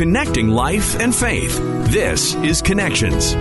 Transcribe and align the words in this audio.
connecting 0.00 0.48
life 0.48 0.98
and 0.98 1.14
faith. 1.14 1.58
This 1.90 2.34
is 2.36 2.62
Connections. 2.62 3.34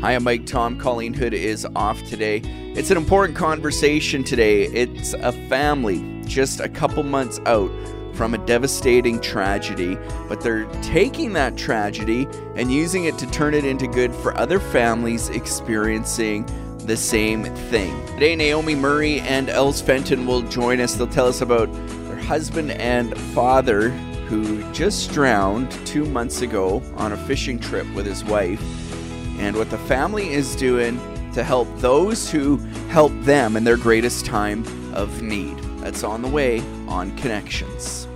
Hi, 0.00 0.12
I'm 0.12 0.22
Mike 0.22 0.46
Tom. 0.46 0.78
Colleen 0.78 1.12
Hood 1.12 1.34
is 1.34 1.66
off 1.74 2.00
today. 2.04 2.40
It's 2.76 2.92
an 2.92 2.96
important 2.96 3.36
conversation 3.36 4.22
today. 4.22 4.66
It's 4.66 5.12
a 5.14 5.32
family 5.48 6.22
just 6.24 6.60
a 6.60 6.68
couple 6.68 7.02
months 7.02 7.40
out 7.46 7.68
from 8.14 8.32
a 8.32 8.38
devastating 8.38 9.20
tragedy, 9.20 9.98
but 10.28 10.40
they're 10.40 10.66
taking 10.82 11.32
that 11.32 11.56
tragedy 11.56 12.28
and 12.54 12.70
using 12.70 13.06
it 13.06 13.18
to 13.18 13.28
turn 13.32 13.54
it 13.54 13.64
into 13.64 13.88
good 13.88 14.14
for 14.14 14.38
other 14.38 14.60
families 14.60 15.30
experiencing 15.30 16.46
the 16.78 16.96
same 16.96 17.42
thing. 17.70 18.06
Today, 18.06 18.36
Naomi 18.36 18.76
Murray 18.76 19.18
and 19.18 19.48
Els 19.48 19.82
Fenton 19.82 20.28
will 20.28 20.42
join 20.42 20.78
us. 20.78 20.94
They'll 20.94 21.08
tell 21.08 21.26
us 21.26 21.40
about 21.40 21.72
their 21.72 22.18
husband 22.18 22.70
and 22.70 23.18
father 23.32 23.92
who 24.28 24.62
just 24.72 25.12
drowned 25.12 25.70
two 25.86 26.04
months 26.04 26.42
ago 26.42 26.82
on 26.96 27.12
a 27.12 27.16
fishing 27.16 27.58
trip 27.58 27.86
with 27.94 28.06
his 28.06 28.24
wife 28.24 28.60
and 29.38 29.56
what 29.56 29.70
the 29.70 29.78
family 29.78 30.32
is 30.32 30.56
doing 30.56 30.98
to 31.32 31.44
help 31.44 31.68
those 31.76 32.30
who 32.30 32.56
help 32.88 33.12
them 33.20 33.56
in 33.56 33.64
their 33.64 33.76
greatest 33.76 34.24
time 34.24 34.64
of 34.94 35.22
need. 35.22 35.58
That's 35.80 36.02
on 36.02 36.22
the 36.22 36.28
way 36.28 36.60
on 36.88 37.16
Connections. 37.16 38.08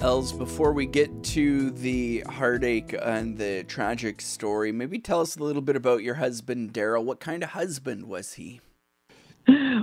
Els, 0.00 0.32
before 0.32 0.72
we 0.72 0.84
get 0.84 1.22
to 1.22 1.70
the 1.70 2.20
heartache 2.28 2.94
and 3.00 3.38
the 3.38 3.64
tragic 3.64 4.20
story, 4.20 4.70
maybe 4.70 4.98
tell 4.98 5.20
us 5.22 5.36
a 5.36 5.42
little 5.42 5.62
bit 5.62 5.76
about 5.76 6.02
your 6.02 6.16
husband, 6.16 6.74
Daryl. 6.74 7.02
What 7.04 7.20
kind 7.20 7.42
of 7.42 7.50
husband 7.50 8.06
was 8.06 8.34
he? 8.34 8.60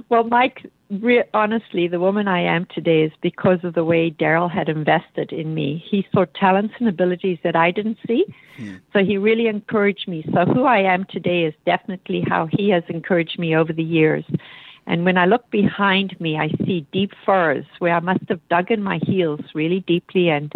Well, 0.09 0.23
Mike, 0.23 0.65
re- 0.89 1.23
honestly, 1.33 1.87
the 1.87 1.99
woman 1.99 2.27
I 2.27 2.41
am 2.41 2.65
today 2.73 3.03
is 3.03 3.11
because 3.21 3.63
of 3.63 3.73
the 3.73 3.83
way 3.83 4.11
Daryl 4.11 4.51
had 4.51 4.69
invested 4.69 5.31
in 5.31 5.53
me. 5.53 5.83
He 5.89 6.07
saw 6.13 6.25
talents 6.35 6.73
and 6.79 6.87
abilities 6.87 7.39
that 7.43 7.55
I 7.55 7.71
didn't 7.71 7.97
see. 8.07 8.25
Hmm. 8.57 8.75
So 8.93 9.03
he 9.03 9.17
really 9.17 9.47
encouraged 9.47 10.07
me. 10.07 10.23
So 10.33 10.45
who 10.45 10.63
I 10.63 10.79
am 10.79 11.05
today 11.05 11.45
is 11.45 11.53
definitely 11.65 12.23
how 12.27 12.47
he 12.51 12.69
has 12.69 12.83
encouraged 12.89 13.39
me 13.39 13.55
over 13.55 13.73
the 13.73 13.83
years. 13.83 14.25
And 14.87 15.05
when 15.05 15.17
I 15.17 15.25
look 15.25 15.49
behind 15.51 16.19
me, 16.19 16.37
I 16.37 16.49
see 16.65 16.85
deep 16.91 17.11
furrows 17.25 17.65
where 17.79 17.95
I 17.95 17.99
must 17.99 18.27
have 18.29 18.45
dug 18.49 18.71
in 18.71 18.81
my 18.81 18.99
heels 19.03 19.41
really 19.53 19.81
deeply. 19.81 20.29
And 20.29 20.51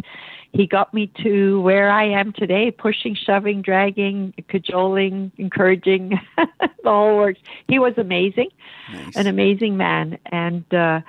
he 0.55 0.67
got 0.67 0.93
me 0.93 1.11
to 1.21 1.59
where 1.61 1.91
I 1.91 2.05
am 2.05 2.31
today, 2.31 2.71
pushing, 2.71 3.13
shoving, 3.13 3.61
dragging, 3.61 4.33
cajoling, 4.47 5.31
encouraging, 5.37 6.19
the 6.37 6.69
whole 6.85 7.17
works. 7.17 7.39
He 7.67 7.77
was 7.77 7.93
amazing, 7.97 8.49
nice. 8.91 9.15
an 9.17 9.27
amazing 9.27 9.75
man. 9.75 10.17
And 10.27 10.63
uh, 10.73 11.01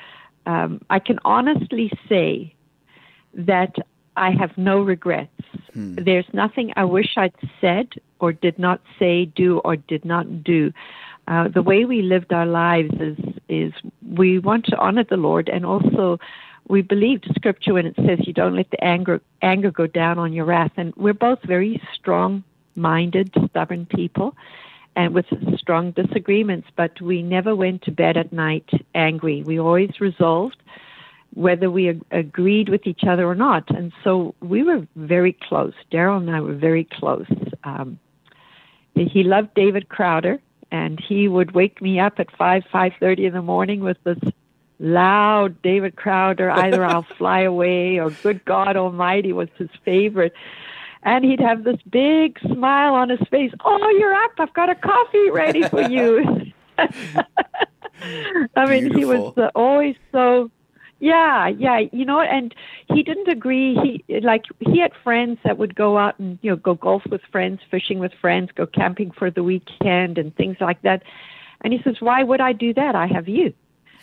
um, 0.46 0.80
I 0.90 0.98
can 0.98 1.20
honestly 1.24 1.92
say 2.08 2.54
that 3.34 3.76
I 4.16 4.32
have 4.32 4.58
no 4.58 4.80
regrets. 4.80 5.30
Hmm. 5.72 5.94
There's 5.94 6.26
nothing 6.32 6.72
I 6.76 6.84
wish 6.84 7.16
I'd 7.16 7.34
said 7.60 7.88
or 8.18 8.32
did 8.32 8.58
not 8.58 8.80
say, 8.98 9.26
do, 9.26 9.58
or 9.58 9.76
did 9.76 10.04
not 10.04 10.42
do. 10.42 10.72
Uh, 11.28 11.48
the 11.48 11.62
way 11.62 11.84
we 11.84 12.02
lived 12.02 12.32
our 12.32 12.46
lives 12.46 12.90
is 13.00 13.18
is 13.48 13.72
we 14.14 14.38
want 14.38 14.64
to 14.66 14.76
honor 14.76 15.04
the 15.04 15.16
Lord 15.16 15.48
and 15.48 15.64
also 15.64 16.18
we 16.68 16.82
believe 16.82 17.20
scripture 17.34 17.74
when 17.74 17.86
it 17.86 17.94
says 17.96 18.26
you 18.26 18.32
don't 18.32 18.56
let 18.56 18.70
the 18.70 18.82
anger 18.82 19.20
anger 19.42 19.70
go 19.70 19.86
down 19.86 20.18
on 20.18 20.32
your 20.32 20.44
wrath. 20.44 20.72
And 20.76 20.94
we're 20.96 21.14
both 21.14 21.42
very 21.42 21.80
strong 21.94 22.42
minded 22.74 23.32
stubborn 23.48 23.86
people 23.86 24.36
and 24.94 25.14
with 25.14 25.26
strong 25.58 25.92
disagreements 25.92 26.68
but 26.76 27.00
we 27.00 27.22
never 27.22 27.56
went 27.56 27.82
to 27.82 27.90
bed 27.90 28.16
at 28.16 28.32
night 28.32 28.68
angry. 28.94 29.42
We 29.42 29.58
always 29.58 30.00
resolved 30.00 30.56
whether 31.34 31.70
we 31.70 31.90
ag- 31.90 32.04
agreed 32.10 32.68
with 32.68 32.86
each 32.86 33.04
other 33.04 33.26
or 33.26 33.34
not. 33.34 33.68
And 33.70 33.92
so 34.02 34.34
we 34.40 34.62
were 34.62 34.86
very 34.96 35.34
close. 35.34 35.74
Daryl 35.92 36.18
and 36.18 36.30
i 36.30 36.40
were 36.40 36.54
very 36.54 36.84
close. 36.84 37.26
Um, 37.64 37.98
he 38.94 39.22
loved 39.22 39.54
david 39.54 39.88
crowder 39.88 40.40
and 40.70 40.98
he 40.98 41.28
would 41.28 41.52
wake 41.52 41.80
me 41.80 42.00
up 42.00 42.18
at 42.18 42.34
five 42.36 42.64
five 42.72 42.92
thirty 42.98 43.26
in 43.26 43.34
the 43.34 43.42
morning 43.42 43.80
with 43.80 43.98
this 44.04 44.18
loud 44.78 45.60
David 45.62 45.96
Crowder, 45.96 46.50
either 46.64 46.84
I'll 46.84 47.06
fly 47.18 47.40
away 47.40 47.98
or 47.98 48.10
Good 48.10 48.44
God 48.44 48.76
Almighty 48.76 49.32
was 49.32 49.48
his 49.56 49.70
favorite. 49.84 50.32
And 51.02 51.24
he'd 51.24 51.40
have 51.40 51.62
this 51.62 51.80
big 51.88 52.38
smile 52.40 52.94
on 52.94 53.10
his 53.10 53.20
face. 53.30 53.52
Oh, 53.64 53.88
you're 53.98 54.14
up. 54.14 54.32
I've 54.38 54.52
got 54.54 54.70
a 54.70 54.74
coffee 54.74 55.30
ready 55.30 55.62
for 55.62 55.82
you. 55.82 56.52
I 56.78 58.66
mean, 58.66 58.88
Beautiful. 58.88 58.98
he 58.98 59.04
was 59.04 59.34
uh, 59.38 59.50
always 59.54 59.94
so 60.10 60.50
yeah, 60.98 61.48
yeah, 61.48 61.80
you 61.92 62.04
know, 62.06 62.20
and 62.20 62.54
he 62.88 63.02
didn't 63.02 63.28
agree. 63.28 64.02
He 64.08 64.20
like 64.20 64.44
he 64.60 64.80
had 64.80 64.92
friends 65.04 65.38
that 65.44 65.58
would 65.58 65.74
go 65.74 65.98
out 65.98 66.18
and 66.18 66.38
you 66.40 66.50
know 66.50 66.56
go 66.56 66.74
golf 66.74 67.02
with 67.10 67.20
friends, 67.30 67.60
fishing 67.70 67.98
with 67.98 68.12
friends, 68.20 68.50
go 68.54 68.66
camping 68.66 69.10
for 69.10 69.30
the 69.30 69.42
weekend, 69.42 70.16
and 70.16 70.34
things 70.34 70.56
like 70.58 70.80
that. 70.82 71.02
And 71.60 71.72
he 71.72 71.82
says, 71.82 71.96
"Why 72.00 72.22
would 72.22 72.40
I 72.40 72.54
do 72.54 72.72
that? 72.74 72.94
I 72.94 73.06
have 73.08 73.28
you." 73.28 73.52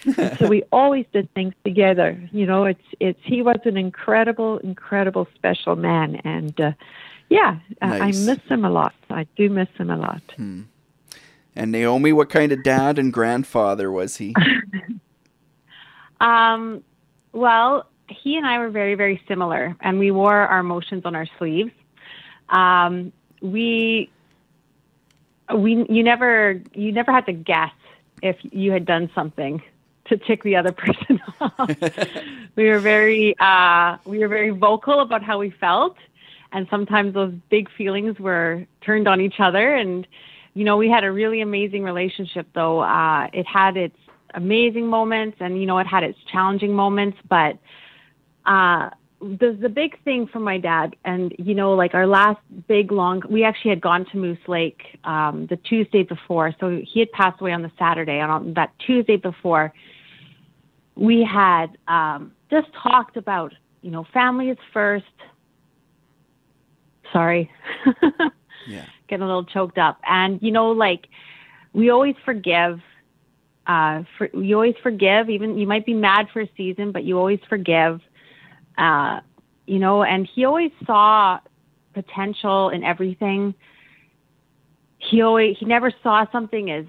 so 0.38 0.48
we 0.48 0.64
always 0.72 1.06
did 1.14 1.34
things 1.34 1.54
together. 1.64 2.22
You 2.32 2.46
know, 2.46 2.66
it's 2.66 2.84
it's 3.00 3.20
he 3.24 3.42
was 3.42 3.60
an 3.66 3.78
incredible, 3.78 4.58
incredible, 4.60 5.28
special 5.36 5.76
man, 5.76 6.16
and 6.24 6.60
uh, 6.60 6.72
yeah, 7.30 7.60
nice. 7.82 8.02
I, 8.02 8.06
I 8.06 8.12
miss 8.12 8.40
him 8.50 8.66
a 8.66 8.70
lot. 8.70 8.94
I 9.10 9.26
do 9.36 9.50
miss 9.50 9.70
him 9.78 9.90
a 9.90 9.98
lot. 9.98 10.22
Hmm. 10.36 10.64
And 11.56 11.72
Naomi, 11.72 12.12
what 12.14 12.30
kind 12.30 12.52
of 12.52 12.64
dad 12.64 12.98
and 12.98 13.14
grandfather 13.14 13.92
was 13.92 14.18
he? 14.18 14.34
Um, 16.24 16.84
well, 17.34 17.90
he 18.08 18.38
and 18.38 18.46
I 18.48 18.58
were 18.60 18.70
very, 18.70 18.96
very 18.96 19.22
similar, 19.28 19.76
and 19.82 20.00
we 20.00 20.10
wore 20.10 20.34
our 20.34 20.60
emotions 20.60 21.04
on 21.06 21.16
our 21.16 21.28
sleeves. 21.38 21.72
Um, 22.50 23.12
we, 23.42 24.10
we, 25.54 25.86
you 25.90 26.02
never, 26.02 26.62
you 26.74 26.94
never 26.94 27.12
had 27.12 27.26
to 27.26 27.34
guess 27.34 27.74
if 28.22 28.38
you 28.42 28.72
had 28.72 28.86
done 28.86 29.12
something 29.14 29.62
to 30.06 30.18
tick 30.18 30.44
the 30.44 30.56
other 30.56 30.72
person 30.84 31.22
off. 31.40 31.70
we 32.56 32.70
were 32.70 32.80
very, 32.80 33.36
uh, 33.40 33.98
we 34.06 34.20
were 34.20 34.28
very 34.28 34.50
vocal 34.50 35.00
about 35.00 35.24
how 35.24 35.40
we 35.40 35.50
felt, 35.50 35.98
and 36.52 36.68
sometimes 36.70 37.14
those 37.14 37.34
big 37.50 37.70
feelings 37.72 38.20
were 38.20 38.66
turned 38.82 39.08
on 39.08 39.22
each 39.22 39.40
other. 39.40 39.76
And 39.76 40.08
you 40.56 40.64
know, 40.64 40.78
we 40.78 40.88
had 40.88 41.04
a 41.04 41.12
really 41.12 41.42
amazing 41.42 41.84
relationship, 41.84 42.48
though. 42.54 42.82
Uh, 42.82 43.28
it 43.34 43.48
had 43.48 43.76
its 43.76 43.98
amazing 44.34 44.88
moments 44.88 45.38
and 45.40 45.60
you 45.60 45.66
know 45.66 45.78
it 45.78 45.88
had 45.88 46.04
its 46.04 46.18
challenging 46.32 46.74
moments 46.74 47.18
but 47.30 47.58
uh 48.46 48.90
the 49.24 49.58
the 49.60 49.70
big 49.70 50.02
thing 50.04 50.28
for 50.28 50.40
my 50.40 50.58
dad 50.58 50.96
and 51.06 51.34
you 51.38 51.56
know 51.56 51.74
like 51.74 51.94
our 51.94 52.06
last 52.06 52.40
big 52.68 52.92
long 52.92 53.22
we 53.30 53.44
actually 53.44 53.70
had 53.70 53.82
gone 53.82 54.06
to 54.12 54.18
Moose 54.18 54.38
Lake 54.48 55.00
um 55.04 55.48
the 55.48 55.56
Tuesday 55.58 56.04
before. 56.04 56.54
So 56.60 56.82
he 56.84 57.00
had 57.00 57.12
passed 57.12 57.40
away 57.42 57.54
on 57.54 57.62
the 57.62 57.72
Saturday 57.80 58.20
and 58.20 58.32
on 58.32 58.54
that 58.56 58.72
Tuesday 58.86 59.16
before 59.16 59.74
we 60.96 61.24
had 61.24 61.78
um 61.88 62.34
just 62.52 62.68
talked 62.74 63.18
about 63.18 63.54
you 63.82 63.92
know 63.92 64.06
family 64.14 64.50
is 64.50 64.58
first. 64.74 65.06
Sorry. 67.12 67.50
Yeah. 68.66 68.86
Getting 69.10 69.24
a 69.24 69.28
little 69.28 69.44
choked 69.44 69.78
up. 69.78 70.00
And 70.08 70.42
you 70.42 70.52
know 70.52 70.72
like 70.72 71.08
we 71.74 71.90
always 71.90 72.16
forgive 72.24 72.80
uh, 73.68 74.04
for, 74.18 74.30
you 74.34 74.56
always 74.56 74.76
forgive. 74.84 75.30
Even 75.30 75.58
you 75.58 75.68
might 75.68 75.86
be 75.86 75.94
mad 75.94 76.28
for 76.32 76.42
a 76.42 76.50
season, 76.56 76.92
but 76.92 77.04
you 77.04 77.18
always 77.18 77.40
forgive. 77.50 78.02
Uh, 78.78 79.22
you 79.66 79.80
know, 79.80 80.04
and 80.04 80.28
he 80.34 80.46
always 80.46 80.72
saw 80.86 81.40
potential 81.94 82.70
in 82.70 82.84
everything. 82.84 83.54
He 84.98 85.22
always 85.22 85.58
he 85.60 85.66
never 85.66 85.92
saw 86.02 86.26
something 86.32 86.72
as 86.72 86.86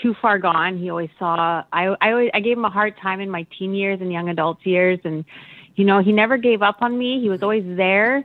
too 0.00 0.14
far 0.20 0.38
gone. 0.38 0.78
He 0.78 0.90
always 0.90 1.10
saw. 1.18 1.64
I 1.72 1.94
I 2.00 2.10
always, 2.12 2.30
I 2.34 2.40
gave 2.40 2.56
him 2.56 2.64
a 2.64 2.70
hard 2.70 2.96
time 2.98 3.20
in 3.20 3.30
my 3.30 3.46
teen 3.58 3.74
years 3.74 4.00
and 4.00 4.12
young 4.12 4.28
adult 4.28 4.58
years, 4.64 4.98
and 5.04 5.24
you 5.76 5.84
know 5.84 6.02
he 6.02 6.12
never 6.12 6.36
gave 6.36 6.62
up 6.62 6.78
on 6.80 6.96
me. 6.96 7.20
He 7.20 7.28
was 7.28 7.42
always 7.42 7.64
there. 7.76 8.18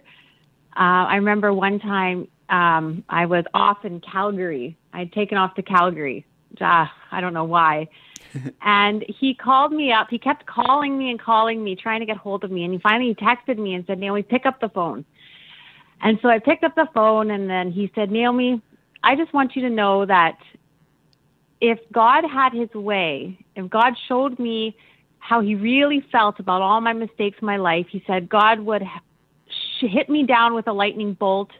Uh, 0.75 1.07
I 1.07 1.15
remember 1.15 1.53
one 1.53 1.79
time 1.79 2.27
um, 2.49 3.03
I 3.09 3.25
was 3.25 3.43
off 3.53 3.83
in 3.85 4.01
Calgary. 4.01 4.77
I 4.93 4.99
had 4.99 5.13
taken 5.13 5.37
off 5.37 5.55
to 5.55 5.61
Calgary 5.61 6.25
uh, 6.61 6.85
I 7.11 7.21
don't 7.21 7.33
know 7.33 7.43
why. 7.43 7.87
and 8.61 9.03
he 9.07 9.33
called 9.33 9.71
me 9.71 9.91
up. 9.91 10.07
He 10.09 10.19
kept 10.19 10.45
calling 10.45 10.97
me 10.97 11.09
and 11.09 11.19
calling 11.19 11.63
me, 11.63 11.75
trying 11.75 11.99
to 11.99 12.05
get 12.05 12.17
hold 12.17 12.43
of 12.43 12.51
me. 12.51 12.63
And 12.63 12.73
he 12.73 12.79
finally 12.79 13.15
texted 13.15 13.57
me 13.57 13.73
and 13.73 13.85
said, 13.85 13.99
Naomi, 13.99 14.23
pick 14.23 14.45
up 14.45 14.59
the 14.59 14.69
phone. 14.69 15.05
And 16.01 16.17
so 16.21 16.29
I 16.29 16.39
picked 16.39 16.63
up 16.63 16.75
the 16.75 16.87
phone 16.93 17.31
and 17.31 17.49
then 17.49 17.71
he 17.71 17.91
said, 17.95 18.11
Naomi, 18.11 18.61
I 19.03 19.15
just 19.15 19.33
want 19.33 19.55
you 19.55 19.61
to 19.63 19.69
know 19.69 20.05
that 20.05 20.37
if 21.61 21.79
God 21.91 22.23
had 22.23 22.53
his 22.53 22.73
way, 22.73 23.37
if 23.55 23.69
God 23.69 23.93
showed 24.07 24.39
me 24.39 24.75
how 25.19 25.41
he 25.41 25.55
really 25.55 26.05
felt 26.11 26.39
about 26.39 26.61
all 26.61 26.79
my 26.79 26.93
mistakes 26.93 27.37
in 27.41 27.45
my 27.45 27.57
life, 27.57 27.87
he 27.89 28.03
said, 28.07 28.29
God 28.29 28.61
would 28.61 28.83
hit 29.81 30.09
me 30.09 30.23
down 30.23 30.53
with 30.53 30.67
a 30.67 30.73
lightning 30.73 31.13
bolt 31.13 31.51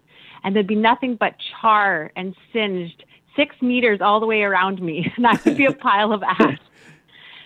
and 0.44 0.56
there'd 0.56 0.68
be 0.68 0.76
nothing 0.76 1.16
but 1.16 1.36
char 1.62 2.12
and 2.16 2.36
singed 2.54 3.04
six 3.40 3.56
meters 3.62 4.02
all 4.02 4.20
the 4.20 4.26
way 4.26 4.42
around 4.42 4.82
me, 4.82 5.12
and 5.18 5.26
I 5.26 5.40
would 5.46 5.56
be 5.56 5.66
a 5.66 5.74
pile 5.88 6.12
of 6.12 6.22
ash. 6.24 6.60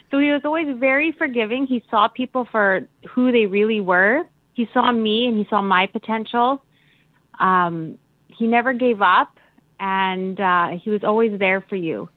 So 0.09 0.19
he 0.19 0.31
was 0.31 0.41
always 0.43 0.67
very 0.77 1.11
forgiving. 1.11 1.65
He 1.67 1.83
saw 1.89 2.07
people 2.07 2.47
for 2.51 2.87
who 3.09 3.31
they 3.31 3.45
really 3.45 3.79
were. 3.79 4.23
He 4.53 4.67
saw 4.73 4.91
me 4.91 5.27
and 5.27 5.37
he 5.37 5.47
saw 5.49 5.61
my 5.61 5.87
potential. 5.87 6.63
Um, 7.39 7.97
he 8.27 8.45
never 8.47 8.73
gave 8.73 9.01
up, 9.01 9.39
and 9.79 10.39
uh, 10.39 10.67
he 10.83 10.89
was 10.89 11.03
always 11.03 11.37
there 11.39 11.61
for 11.61 11.75
you. 11.75 12.09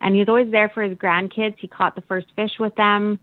And 0.00 0.14
he 0.14 0.20
was 0.20 0.28
always 0.28 0.50
there 0.50 0.68
for 0.68 0.82
his 0.82 0.96
grandkids. 0.96 1.56
He 1.58 1.68
caught 1.68 1.94
the 1.94 2.02
first 2.02 2.26
fish 2.36 2.52
with 2.58 2.74
them, 2.76 3.18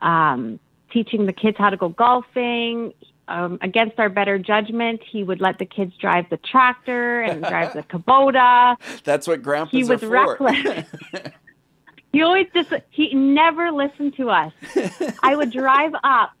um, 0.00 0.58
teaching 0.92 1.26
the 1.26 1.32
kids 1.32 1.56
how 1.58 1.70
to 1.70 1.76
go 1.76 1.88
golfing. 1.88 2.92
Um, 3.26 3.58
against 3.62 3.98
our 3.98 4.10
better 4.10 4.38
judgment, 4.38 5.00
he 5.02 5.24
would 5.24 5.40
let 5.40 5.58
the 5.58 5.64
kids 5.64 5.94
drive 5.96 6.28
the 6.28 6.36
tractor 6.36 7.22
and 7.22 7.42
drive 7.42 7.72
the 7.72 7.82
Kubota. 7.82 8.76
That's 9.04 9.26
what 9.26 9.42
grandpas 9.42 9.70
he 9.70 9.84
was 9.84 10.02
reckless. 10.02 10.84
he 12.12 12.20
always 12.20 12.48
just 12.54 12.70
he 12.90 13.14
never 13.14 13.72
listened 13.72 14.16
to 14.16 14.28
us. 14.28 14.52
I 15.22 15.36
would 15.36 15.52
drive 15.52 15.92
up 16.04 16.32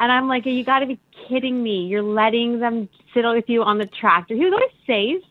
and 0.00 0.10
I'm 0.10 0.28
like, 0.28 0.46
you 0.46 0.64
got 0.64 0.78
to 0.80 0.86
be 0.86 0.98
kidding 1.28 1.62
me. 1.62 1.86
You're 1.86 2.02
letting 2.02 2.58
them 2.58 2.88
sit 3.12 3.24
with 3.24 3.48
you 3.48 3.62
on 3.62 3.78
the 3.78 3.86
tractor. 3.86 4.34
He 4.34 4.44
was 4.44 4.52
always 4.52 4.70
safe, 4.86 5.22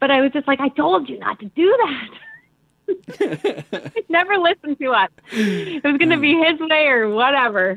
but 0.00 0.10
I 0.10 0.20
was 0.20 0.32
just 0.32 0.48
like, 0.48 0.60
I 0.60 0.68
told 0.70 1.08
you 1.08 1.18
not 1.20 1.38
to 1.38 1.46
do 1.46 1.78
that. 1.84 2.08
never 4.08 4.38
listened 4.38 4.78
to 4.80 4.90
us. 4.90 5.10
It 5.30 5.84
was 5.84 5.98
going 5.98 6.10
to 6.10 6.18
be 6.18 6.34
his 6.34 6.58
way 6.60 6.86
or 6.88 7.10
whatever. 7.10 7.76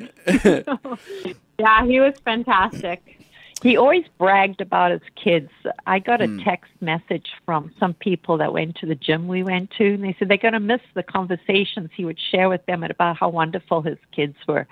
Yeah, 1.59 1.85
he 1.85 1.99
was 1.99 2.13
fantastic. 2.23 3.19
He 3.61 3.75
always 3.75 4.05
bragged 4.17 4.61
about 4.61 4.91
his 4.91 5.01
kids. 5.21 5.49
I 5.85 5.99
got 5.99 6.21
a 6.21 6.27
mm. 6.27 6.43
text 6.45 6.71
message 6.79 7.27
from 7.45 7.73
some 7.77 7.93
people 7.93 8.37
that 8.37 8.53
went 8.53 8.77
to 8.77 8.85
the 8.85 8.95
gym 8.95 9.27
we 9.27 9.43
went 9.43 9.71
to, 9.71 9.93
and 9.93 10.03
they 10.03 10.15
said 10.17 10.29
they're 10.29 10.37
going 10.37 10.53
to 10.53 10.61
miss 10.61 10.79
the 10.93 11.03
conversations 11.03 11.89
he 11.93 12.05
would 12.05 12.19
share 12.31 12.47
with 12.47 12.65
them 12.67 12.83
about 12.83 13.17
how 13.17 13.27
wonderful 13.27 13.81
his 13.81 13.97
kids 14.15 14.37
were. 14.47 14.65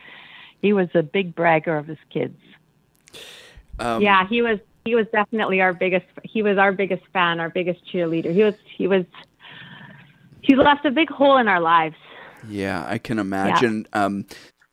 He 0.61 0.71
was 0.71 0.87
a 0.93 1.03
big 1.03 1.35
bragger 1.35 1.75
of 1.75 1.87
his 1.87 1.97
kids. 2.09 2.37
Um, 3.79 4.01
yeah, 4.01 4.25
he 4.27 4.41
was. 4.41 4.59
He 4.85 4.95
was 4.95 5.05
definitely 5.11 5.59
our 5.59 5.73
biggest. 5.73 6.05
He 6.23 6.41
was 6.41 6.57
our 6.57 6.71
biggest 6.71 7.03
fan, 7.11 7.41
our 7.41 7.49
biggest 7.49 7.85
cheerleader. 7.91 8.33
He 8.33 8.43
was. 8.43 8.55
He 8.65 8.87
was. 8.87 9.05
He 10.41 10.55
left 10.55 10.85
a 10.85 10.91
big 10.91 11.09
hole 11.09 11.37
in 11.37 11.49
our 11.49 11.59
lives. 11.59 11.97
Yeah, 12.47 12.85
I 12.87 12.97
can 12.97 13.19
imagine. 13.19 13.85
Yeah. 13.93 14.05
Um, 14.05 14.25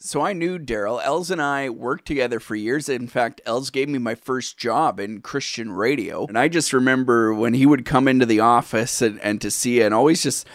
so 0.05 0.21
I 0.21 0.35
knew 0.35 0.59
Daryl. 0.59 1.01
Els 1.03 1.31
and 1.31 1.41
I 1.41 1.71
worked 1.71 2.05
together 2.05 2.39
for 2.39 2.55
years. 2.55 2.91
In 2.91 3.06
fact, 3.06 3.41
Els 3.47 3.71
gave 3.71 3.89
me 3.89 3.99
my 3.99 4.15
first 4.15 4.59
job 4.59 5.01
in 5.01 5.23
Christian 5.23 5.73
radio. 5.73 6.27
And 6.27 6.39
I 6.39 6.49
just 6.49 6.75
remember 6.75 7.33
when 7.33 7.55
he 7.55 7.65
would 7.65 7.87
come 7.87 8.06
into 8.06 8.27
the 8.27 8.41
office 8.41 9.01
and, 9.01 9.19
and 9.21 9.41
to 9.41 9.51
see 9.51 9.81
and 9.81 9.95
always 9.95 10.23
just 10.23 10.47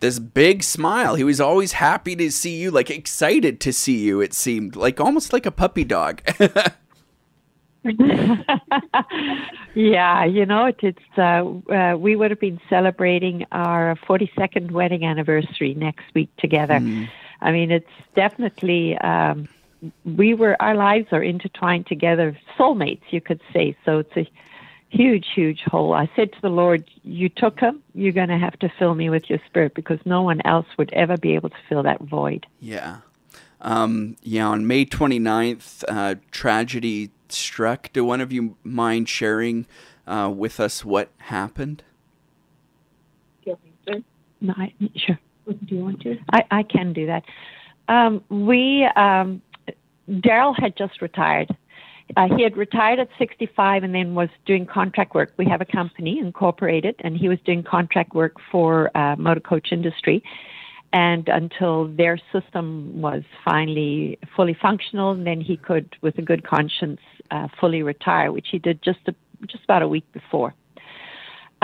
this 0.00 0.18
big 0.18 0.62
smile. 0.62 1.16
He 1.16 1.24
was 1.24 1.38
always 1.38 1.72
happy 1.72 2.16
to 2.16 2.30
see 2.30 2.56
you, 2.56 2.70
like 2.70 2.88
excited 2.90 3.60
to 3.60 3.74
see 3.74 3.98
you, 3.98 4.22
it 4.22 4.32
seemed 4.32 4.74
like 4.74 4.98
almost 5.00 5.34
like 5.34 5.44
a 5.44 5.50
puppy 5.50 5.84
dog. 5.84 6.22
yeah, 9.74 10.24
you 10.24 10.46
know, 10.46 10.64
it, 10.66 10.78
it's 10.80 11.18
uh, 11.18 11.44
uh, 11.70 11.96
we 11.98 12.16
would 12.16 12.30
have 12.30 12.40
been 12.40 12.60
celebrating 12.70 13.44
our 13.52 13.96
42nd 14.08 14.70
wedding 14.70 15.04
anniversary 15.04 15.74
next 15.74 16.04
week 16.14 16.34
together. 16.38 16.80
Mm. 16.80 17.10
I 17.44 17.52
mean, 17.52 17.70
it's 17.70 17.86
definitely 18.16 18.96
um, 18.98 19.48
we 20.04 20.34
were 20.34 20.60
our 20.60 20.74
lives 20.74 21.08
are 21.12 21.22
intertwined 21.22 21.86
together, 21.86 22.36
soulmates, 22.58 23.02
you 23.10 23.20
could 23.20 23.40
say. 23.52 23.76
So 23.84 23.98
it's 23.98 24.16
a 24.16 24.26
huge, 24.88 25.26
huge 25.34 25.60
hole. 25.60 25.92
I 25.92 26.08
said 26.16 26.32
to 26.32 26.40
the 26.40 26.48
Lord, 26.48 26.90
"You 27.02 27.28
took 27.28 27.60
him. 27.60 27.82
You're 27.94 28.12
going 28.12 28.30
to 28.30 28.38
have 28.38 28.58
to 28.60 28.72
fill 28.78 28.94
me 28.94 29.10
with 29.10 29.28
your 29.28 29.40
Spirit 29.46 29.74
because 29.74 29.98
no 30.06 30.22
one 30.22 30.40
else 30.46 30.66
would 30.78 30.92
ever 30.94 31.18
be 31.18 31.34
able 31.34 31.50
to 31.50 31.56
fill 31.68 31.82
that 31.82 32.00
void." 32.00 32.46
Yeah. 32.60 32.98
Um, 33.60 34.16
yeah, 34.22 34.46
on 34.46 34.66
May 34.66 34.84
29th, 34.84 35.84
uh, 35.88 36.16
tragedy 36.30 37.10
struck. 37.28 37.92
Do 37.92 38.04
one 38.04 38.20
of 38.20 38.32
you 38.32 38.56
mind 38.62 39.08
sharing 39.08 39.66
uh, 40.06 40.32
with 40.34 40.60
us 40.60 40.84
what 40.84 41.10
happened? 41.18 41.82
No, 44.40 44.54
I, 44.56 44.72
sure. 44.96 45.18
Do 45.46 45.74
you 45.74 45.82
want 45.82 46.00
to? 46.02 46.16
I, 46.32 46.44
I 46.50 46.62
can 46.62 46.92
do 46.92 47.06
that. 47.06 47.24
Um, 47.88 48.24
we, 48.28 48.88
um, 48.96 49.42
Daryl 50.08 50.54
had 50.58 50.76
just 50.76 51.02
retired. 51.02 51.54
Uh, 52.16 52.28
he 52.36 52.42
had 52.42 52.56
retired 52.56 52.98
at 52.98 53.08
65 53.18 53.82
and 53.82 53.94
then 53.94 54.14
was 54.14 54.28
doing 54.46 54.66
contract 54.66 55.14
work. 55.14 55.32
We 55.36 55.46
have 55.46 55.60
a 55.60 55.64
company 55.64 56.18
incorporated, 56.18 56.96
and 57.00 57.16
he 57.16 57.28
was 57.28 57.38
doing 57.44 57.62
contract 57.62 58.14
work 58.14 58.34
for 58.52 58.96
uh, 58.96 59.16
motor 59.16 59.40
coach 59.40 59.68
industry. 59.72 60.22
And 60.92 61.28
until 61.28 61.88
their 61.88 62.18
system 62.32 63.00
was 63.00 63.22
finally 63.44 64.18
fully 64.36 64.56
functional, 64.60 65.14
then 65.14 65.40
he 65.40 65.56
could, 65.56 65.96
with 66.02 66.18
a 66.18 66.22
good 66.22 66.46
conscience, 66.46 67.00
uh, 67.30 67.48
fully 67.58 67.82
retire, 67.82 68.30
which 68.30 68.46
he 68.52 68.58
did 68.58 68.80
just 68.82 69.00
a, 69.08 69.14
just 69.46 69.64
about 69.64 69.82
a 69.82 69.88
week 69.88 70.04
before. 70.12 70.54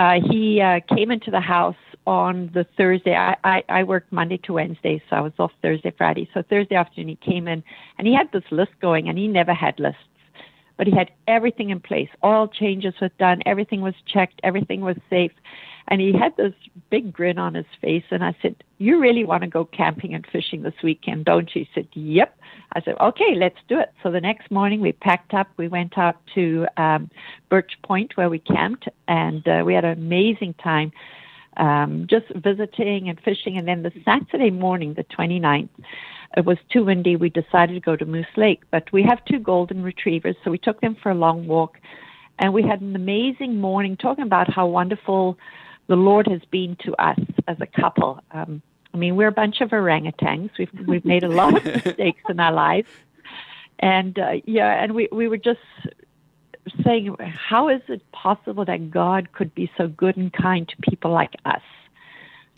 Uh, 0.01 0.19
he 0.31 0.59
uh, 0.59 0.79
came 0.95 1.11
into 1.11 1.29
the 1.29 1.39
house 1.39 1.75
on 2.07 2.49
the 2.55 2.65
Thursday. 2.75 3.15
I, 3.15 3.37
I, 3.43 3.63
I 3.69 3.83
worked 3.83 4.11
Monday 4.11 4.37
to 4.45 4.53
Wednesday, 4.53 4.99
so 5.07 5.15
I 5.15 5.21
was 5.21 5.33
off 5.37 5.51
Thursday, 5.61 5.93
Friday. 5.95 6.27
So 6.33 6.41
Thursday 6.41 6.73
afternoon 6.73 7.09
he 7.09 7.15
came 7.17 7.47
in 7.47 7.63
and 7.99 8.07
he 8.07 8.15
had 8.15 8.31
this 8.31 8.43
list 8.49 8.71
going 8.81 9.09
and 9.09 9.15
he 9.15 9.27
never 9.27 9.53
had 9.53 9.79
lists. 9.79 10.01
But 10.75 10.87
he 10.87 10.95
had 10.95 11.11
everything 11.27 11.69
in 11.69 11.79
place. 11.79 12.09
All 12.23 12.47
changes 12.47 12.95
were 12.99 13.11
done, 13.19 13.43
everything 13.45 13.81
was 13.81 13.93
checked, 14.07 14.39
everything 14.43 14.81
was 14.81 14.97
safe. 15.07 15.33
And 15.87 15.99
he 15.99 16.13
had 16.13 16.35
this 16.37 16.53
big 16.89 17.11
grin 17.11 17.37
on 17.37 17.53
his 17.53 17.65
face. 17.81 18.03
And 18.11 18.23
I 18.23 18.35
said, 18.41 18.55
You 18.77 18.99
really 18.99 19.23
want 19.23 19.43
to 19.43 19.49
go 19.49 19.65
camping 19.65 20.13
and 20.13 20.25
fishing 20.31 20.61
this 20.61 20.73
weekend, 20.83 21.25
don't 21.25 21.49
you? 21.55 21.65
He 21.65 21.69
said, 21.73 21.87
Yep. 21.93 22.37
I 22.73 22.81
said, 22.81 22.95
Okay, 23.01 23.35
let's 23.35 23.57
do 23.67 23.79
it. 23.79 23.91
So 24.03 24.11
the 24.11 24.21
next 24.21 24.51
morning 24.51 24.81
we 24.81 24.91
packed 24.91 25.33
up. 25.33 25.47
We 25.57 25.67
went 25.67 25.97
out 25.97 26.17
to 26.35 26.67
um, 26.77 27.09
Birch 27.49 27.73
Point 27.83 28.15
where 28.15 28.29
we 28.29 28.39
camped, 28.39 28.87
and 29.07 29.45
uh, 29.47 29.63
we 29.65 29.73
had 29.73 29.85
an 29.85 29.97
amazing 29.97 30.53
time 30.55 30.91
um, 31.57 32.07
just 32.09 32.25
visiting 32.35 33.09
and 33.09 33.19
fishing. 33.21 33.57
And 33.57 33.67
then 33.67 33.83
the 33.83 33.91
Saturday 34.05 34.51
morning, 34.51 34.93
the 34.93 35.03
29th, 35.03 35.69
it 36.37 36.45
was 36.45 36.57
too 36.71 36.85
windy. 36.85 37.15
We 37.15 37.29
decided 37.29 37.73
to 37.73 37.79
go 37.79 37.95
to 37.95 38.05
Moose 38.05 38.25
Lake, 38.37 38.63
but 38.71 38.91
we 38.93 39.03
have 39.03 39.23
two 39.25 39.39
golden 39.39 39.83
retrievers, 39.83 40.35
so 40.43 40.51
we 40.51 40.57
took 40.57 40.79
them 40.81 40.95
for 41.01 41.11
a 41.11 41.15
long 41.15 41.47
walk. 41.47 41.77
And 42.39 42.53
we 42.53 42.63
had 42.63 42.81
an 42.81 42.95
amazing 42.95 43.59
morning 43.59 43.97
talking 43.97 44.23
about 44.23 44.51
how 44.51 44.65
wonderful 44.65 45.37
the 45.91 45.97
Lord 45.97 46.25
has 46.27 46.39
been 46.51 46.77
to 46.85 46.95
us 47.03 47.19
as 47.49 47.57
a 47.59 47.67
couple. 47.67 48.21
Um, 48.31 48.61
I 48.93 48.97
mean, 48.97 49.17
we're 49.17 49.27
a 49.27 49.33
bunch 49.33 49.59
of 49.59 49.71
orangutans. 49.71 50.51
We've 50.57 50.71
we've 50.87 51.03
made 51.03 51.25
a 51.25 51.27
lot 51.27 51.57
of 51.57 51.65
mistakes 51.85 52.21
in 52.29 52.39
our 52.39 52.53
lives, 52.53 52.87
and 53.77 54.17
uh, 54.17 54.35
yeah, 54.45 54.81
and 54.81 54.95
we 54.95 55.09
we 55.11 55.27
were 55.27 55.35
just 55.35 55.59
saying, 56.85 57.17
how 57.19 57.67
is 57.67 57.81
it 57.89 58.09
possible 58.13 58.63
that 58.63 58.89
God 58.89 59.33
could 59.33 59.53
be 59.53 59.69
so 59.77 59.89
good 59.89 60.15
and 60.15 60.31
kind 60.31 60.65
to 60.69 60.75
people 60.89 61.11
like 61.11 61.35
us? 61.43 61.61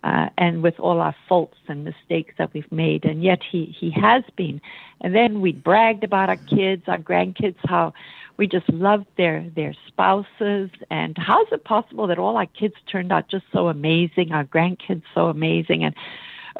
Uh, 0.04 0.30
and 0.38 0.62
with 0.62 0.80
all 0.80 1.00
our 1.02 1.16
faults 1.28 1.58
and 1.68 1.84
mistakes 1.84 2.36
that 2.38 2.54
we've 2.54 2.72
made, 2.72 3.04
and 3.04 3.24
yet 3.24 3.40
he 3.52 3.76
he 3.80 3.90
has 3.90 4.24
been. 4.36 4.62
And 5.02 5.16
then 5.16 5.42
we 5.42 5.54
bragged 5.54 6.04
about 6.04 6.30
our 6.30 6.38
kids, 6.38 6.84
our 6.86 7.00
grandkids, 7.00 7.56
how 7.66 7.94
we 8.38 8.48
just 8.48 8.68
loved 8.70 9.08
their 9.18 9.48
their 9.56 9.74
spouses, 9.88 10.70
and 10.90 11.18
how 11.18 11.42
is 11.44 11.48
it 11.52 11.64
possible 11.64 12.08
that 12.08 12.20
all 12.20 12.38
our 12.38 12.46
kids 12.46 12.76
turned 12.92 13.12
out 13.12 13.28
just 13.28 13.46
so 13.52 13.68
amazing, 13.68 14.32
our 14.32 14.46
grandkids 14.46 15.04
so 15.14 15.28
amazing, 15.28 15.84
and 15.84 15.96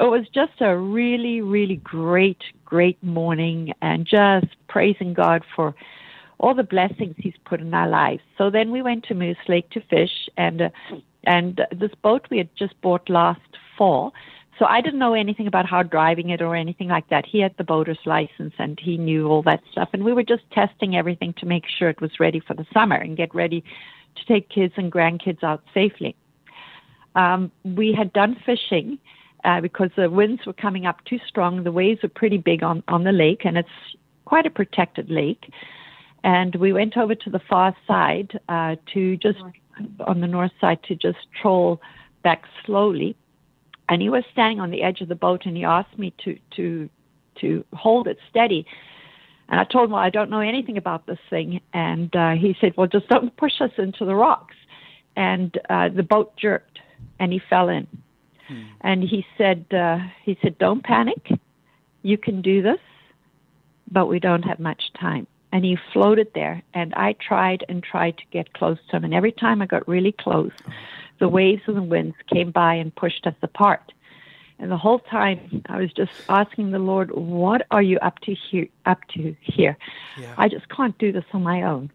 it 0.00 0.04
was 0.04 0.28
just 0.28 0.60
a 0.60 0.76
really 0.76 1.40
really 1.40 1.76
great 1.76 2.42
great 2.64 3.02
morning, 3.02 3.72
and 3.82 4.06
just 4.06 4.46
praising 4.68 5.14
God 5.14 5.44
for 5.54 5.74
all 6.38 6.54
the 6.54 6.62
blessings 6.62 7.14
He's 7.18 7.34
put 7.44 7.60
in 7.60 7.72
our 7.74 7.88
lives. 7.88 8.22
So 8.36 8.50
then 8.50 8.70
we 8.70 8.82
went 8.82 9.04
to 9.04 9.14
Moose 9.14 9.36
Lake 9.48 9.70
to 9.70 9.80
fish, 9.80 10.28
and 10.36 10.62
uh, 10.62 10.70
and 11.24 11.60
this 11.72 11.92
boat 12.02 12.26
we 12.30 12.38
had 12.38 12.54
just 12.56 12.80
bought 12.82 13.08
last 13.08 13.40
fall. 13.76 14.12
So 14.58 14.66
I 14.66 14.80
didn't 14.80 15.00
know 15.00 15.14
anything 15.14 15.46
about 15.46 15.66
how 15.66 15.82
driving 15.82 16.30
it 16.30 16.40
or 16.40 16.54
anything 16.54 16.88
like 16.88 17.08
that. 17.08 17.26
He 17.26 17.40
had 17.40 17.56
the 17.56 17.64
boater's 17.64 17.98
license 18.06 18.54
and 18.58 18.78
he 18.78 18.96
knew 18.96 19.26
all 19.26 19.42
that 19.42 19.62
stuff, 19.72 19.88
and 19.92 20.04
we 20.04 20.12
were 20.12 20.22
just 20.22 20.48
testing 20.52 20.96
everything 20.96 21.34
to 21.38 21.46
make 21.46 21.64
sure 21.68 21.88
it 21.88 22.00
was 22.00 22.20
ready 22.20 22.40
for 22.40 22.54
the 22.54 22.66
summer 22.72 22.96
and 22.96 23.16
get 23.16 23.34
ready 23.34 23.64
to 24.16 24.24
take 24.26 24.48
kids 24.48 24.74
and 24.76 24.92
grandkids 24.92 25.42
out 25.42 25.62
safely. 25.72 26.14
Um, 27.16 27.50
we 27.64 27.92
had 27.92 28.12
done 28.12 28.36
fishing. 28.46 28.98
Uh, 29.44 29.60
because 29.60 29.90
the 29.94 30.08
winds 30.08 30.46
were 30.46 30.54
coming 30.54 30.86
up 30.86 31.04
too 31.04 31.18
strong. 31.28 31.64
The 31.64 31.70
waves 31.70 32.02
were 32.02 32.08
pretty 32.08 32.38
big 32.38 32.62
on, 32.62 32.82
on 32.88 33.04
the 33.04 33.12
lake, 33.12 33.44
and 33.44 33.58
it's 33.58 33.68
quite 34.24 34.46
a 34.46 34.50
protected 34.50 35.10
lake. 35.10 35.52
And 36.22 36.54
we 36.54 36.72
went 36.72 36.96
over 36.96 37.14
to 37.14 37.28
the 37.28 37.40
far 37.40 37.76
side 37.86 38.40
uh, 38.48 38.76
to 38.94 39.18
just, 39.18 39.40
on 40.06 40.22
the 40.22 40.26
north 40.26 40.52
side, 40.62 40.82
to 40.84 40.94
just 40.94 41.18
troll 41.42 41.82
back 42.22 42.44
slowly. 42.64 43.16
And 43.88 44.00
he 44.00 44.08
was 44.08 44.24
standing 44.32 44.60
on 44.60 44.70
the 44.70 44.82
edge 44.82 45.00
of 45.00 45.08
the 45.08 45.14
boat 45.14 45.42
and 45.44 45.56
he 45.56 45.64
asked 45.64 45.98
me 45.98 46.14
to, 46.24 46.38
to, 46.56 46.88
to 47.40 47.64
hold 47.72 48.06
it 48.08 48.18
steady. 48.30 48.66
And 49.48 49.60
I 49.60 49.64
told 49.64 49.86
him, 49.86 49.92
well, 49.92 50.02
I 50.02 50.10
don't 50.10 50.30
know 50.30 50.40
anything 50.40 50.78
about 50.78 51.06
this 51.06 51.18
thing. 51.28 51.60
And 51.72 52.14
uh, 52.16 52.32
he 52.32 52.56
said, 52.60 52.74
well, 52.76 52.86
just 52.86 53.08
don't 53.08 53.36
push 53.36 53.60
us 53.60 53.72
into 53.78 54.04
the 54.04 54.14
rocks. 54.14 54.56
And 55.16 55.56
uh, 55.68 55.90
the 55.90 56.02
boat 56.02 56.36
jerked 56.36 56.78
and 57.18 57.32
he 57.32 57.40
fell 57.50 57.68
in. 57.68 57.86
Hmm. 58.48 58.62
And 58.80 59.02
he 59.02 59.24
said, 59.38 59.66
uh, 59.72 59.98
he 60.22 60.38
said, 60.42 60.58
don't 60.58 60.82
panic. 60.82 61.30
You 62.02 62.18
can 62.18 62.42
do 62.42 62.62
this, 62.62 62.80
but 63.90 64.06
we 64.06 64.18
don't 64.18 64.42
have 64.42 64.60
much 64.60 64.82
time. 64.98 65.26
And 65.52 65.64
he 65.64 65.78
floated 65.92 66.32
there, 66.34 66.62
and 66.74 66.92
I 66.94 67.14
tried 67.26 67.64
and 67.68 67.80
tried 67.80 68.18
to 68.18 68.24
get 68.32 68.52
close 68.54 68.78
to 68.90 68.96
him. 68.96 69.04
And 69.04 69.14
every 69.14 69.30
time 69.30 69.62
I 69.62 69.66
got 69.66 69.86
really 69.86 70.10
close, 70.10 70.50
the 71.18 71.28
waves 71.28 71.62
and 71.66 71.76
the 71.76 71.82
winds 71.82 72.16
came 72.32 72.50
by 72.50 72.74
and 72.74 72.94
pushed 72.94 73.26
us 73.26 73.34
apart. 73.42 73.92
And 74.58 74.70
the 74.70 74.76
whole 74.76 75.00
time 75.00 75.62
I 75.66 75.78
was 75.78 75.92
just 75.92 76.12
asking 76.28 76.70
the 76.70 76.78
Lord, 76.78 77.10
what 77.10 77.66
are 77.70 77.82
you 77.82 77.98
up 77.98 78.20
to 78.20 78.34
here 78.34 78.68
up 78.86 79.00
to 79.14 79.34
here? 79.40 79.76
Yeah. 80.18 80.34
I 80.38 80.48
just 80.48 80.68
can't 80.68 80.96
do 80.98 81.12
this 81.12 81.24
on 81.32 81.42
my 81.42 81.62
own. 81.62 81.90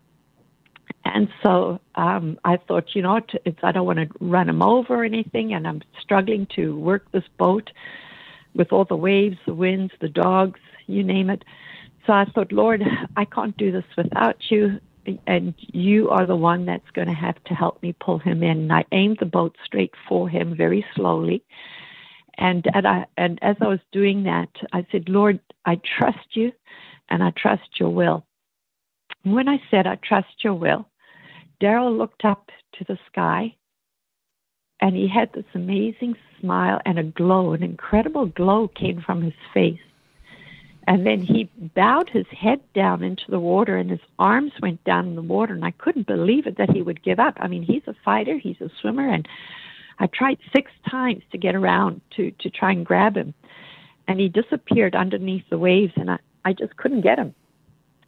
And 1.06 1.30
so 1.42 1.80
um, 1.96 2.38
I 2.44 2.58
thought, 2.58 2.94
you 2.94 3.02
know, 3.02 3.22
it's, 3.46 3.60
I 3.64 3.72
don't 3.72 3.86
want 3.86 4.00
to 4.00 4.10
run 4.20 4.50
him 4.50 4.62
over 4.62 4.96
or 4.96 5.04
anything, 5.06 5.54
and 5.54 5.68
I'm 5.68 5.82
struggling 6.02 6.48
to 6.56 6.78
work 6.78 7.10
this 7.12 7.24
boat 7.38 7.72
with 8.54 8.74
all 8.74 8.86
the 8.86 8.96
waves, 8.96 9.38
the 9.46 9.54
winds, 9.54 9.94
the 10.02 10.10
dogs, 10.10 10.60
you 10.88 11.04
name 11.04 11.30
it. 11.30 11.46
So 12.06 12.14
I 12.14 12.26
thought, 12.26 12.52
Lord, 12.52 12.84
I 13.16 13.26
can't 13.26 13.56
do 13.56 13.72
this 13.72 13.86
without 13.96 14.38
you, 14.50 14.80
and 15.28 15.54
you 15.58 16.10
are 16.10 16.26
the 16.26 16.36
one 16.36 16.66
that's 16.66 16.90
going 16.92 17.08
to 17.08 17.14
have 17.14 17.42
to 17.46 17.54
help 17.54 17.82
me 17.82 17.94
pull 17.94 18.20
him 18.20 18.44
in. 18.44 18.60
And 18.60 18.74
I 18.74 18.86
aimed 18.92 19.18
the 19.20 19.26
boat 19.26 19.56
straight 19.66 19.94
for 20.08 20.30
him 20.30 20.56
very 20.56 20.86
slowly. 20.96 21.44
And, 22.38 22.66
and, 22.74 22.88
I, 22.88 23.06
and 23.18 23.40
as 23.42 23.58
I 23.62 23.68
was 23.68 23.80
doing 23.92 24.24
that, 24.24 24.50
I 24.72 24.86
said, 24.92 25.10
Lord, 25.10 25.40
I 25.66 25.80
trust 25.98 26.36
you 26.36 26.52
and 27.10 27.24
I 27.24 27.32
trust 27.32 27.80
your 27.80 27.90
will. 27.90 28.26
And 29.24 29.34
when 29.34 29.50
I 29.50 29.62
said, 29.70 29.88
I 29.88 29.96
trust 29.96 30.44
your 30.44 30.54
will, 30.54 30.88
Daryl 31.62 31.98
looked 31.98 32.24
up 32.24 32.50
to 32.74 32.86
the 32.86 32.98
sky 33.12 33.56
and 34.82 34.96
he 34.96 35.08
had 35.08 35.32
this 35.34 35.46
amazing 35.54 36.16
smile 36.40 36.80
and 36.86 36.98
a 36.98 37.04
glow, 37.04 37.54
an 37.54 37.64
incredible 37.64 38.28
glow 38.28 38.70
came 38.70 39.02
from 39.02 39.22
his 39.22 39.34
face. 39.54 39.80
And 40.90 41.06
then 41.06 41.22
he 41.22 41.48
bowed 41.76 42.10
his 42.10 42.26
head 42.32 42.62
down 42.74 43.04
into 43.04 43.30
the 43.30 43.40
water 43.40 43.78
and 43.78 43.92
his 43.92 44.00
arms 44.18 44.54
went 44.60 44.84
down 44.86 45.06
in 45.06 45.16
the 45.16 45.22
water. 45.22 45.54
And 45.54 45.64
I 45.64 45.70
couldn't 45.70 46.08
believe 46.08 46.48
it 46.48 46.58
that 46.58 46.72
he 46.72 46.82
would 46.82 47.04
give 47.04 47.20
up. 47.20 47.36
I 47.40 47.48
mean, 47.48 47.62
he's 47.62 47.84
a 47.86 47.94
fighter, 48.04 48.40
he's 48.40 48.60
a 48.60 48.72
swimmer. 48.82 49.08
And 49.08 49.28
I 50.00 50.08
tried 50.08 50.40
six 50.52 50.72
times 50.90 51.22
to 51.32 51.38
get 51.38 51.54
around 51.54 52.02
to, 52.16 52.32
to 52.32 52.50
try 52.50 52.72
and 52.72 52.84
grab 52.84 53.16
him. 53.16 53.36
And 54.08 54.20
he 54.20 54.30
disappeared 54.30 54.96
underneath 54.96 55.44
the 55.52 55.60
waves 55.60 55.94
and 55.96 56.10
I, 56.10 56.18
I 56.44 56.54
just 56.54 56.76
couldn't 56.76 57.02
get 57.02 57.20
him. 57.20 57.36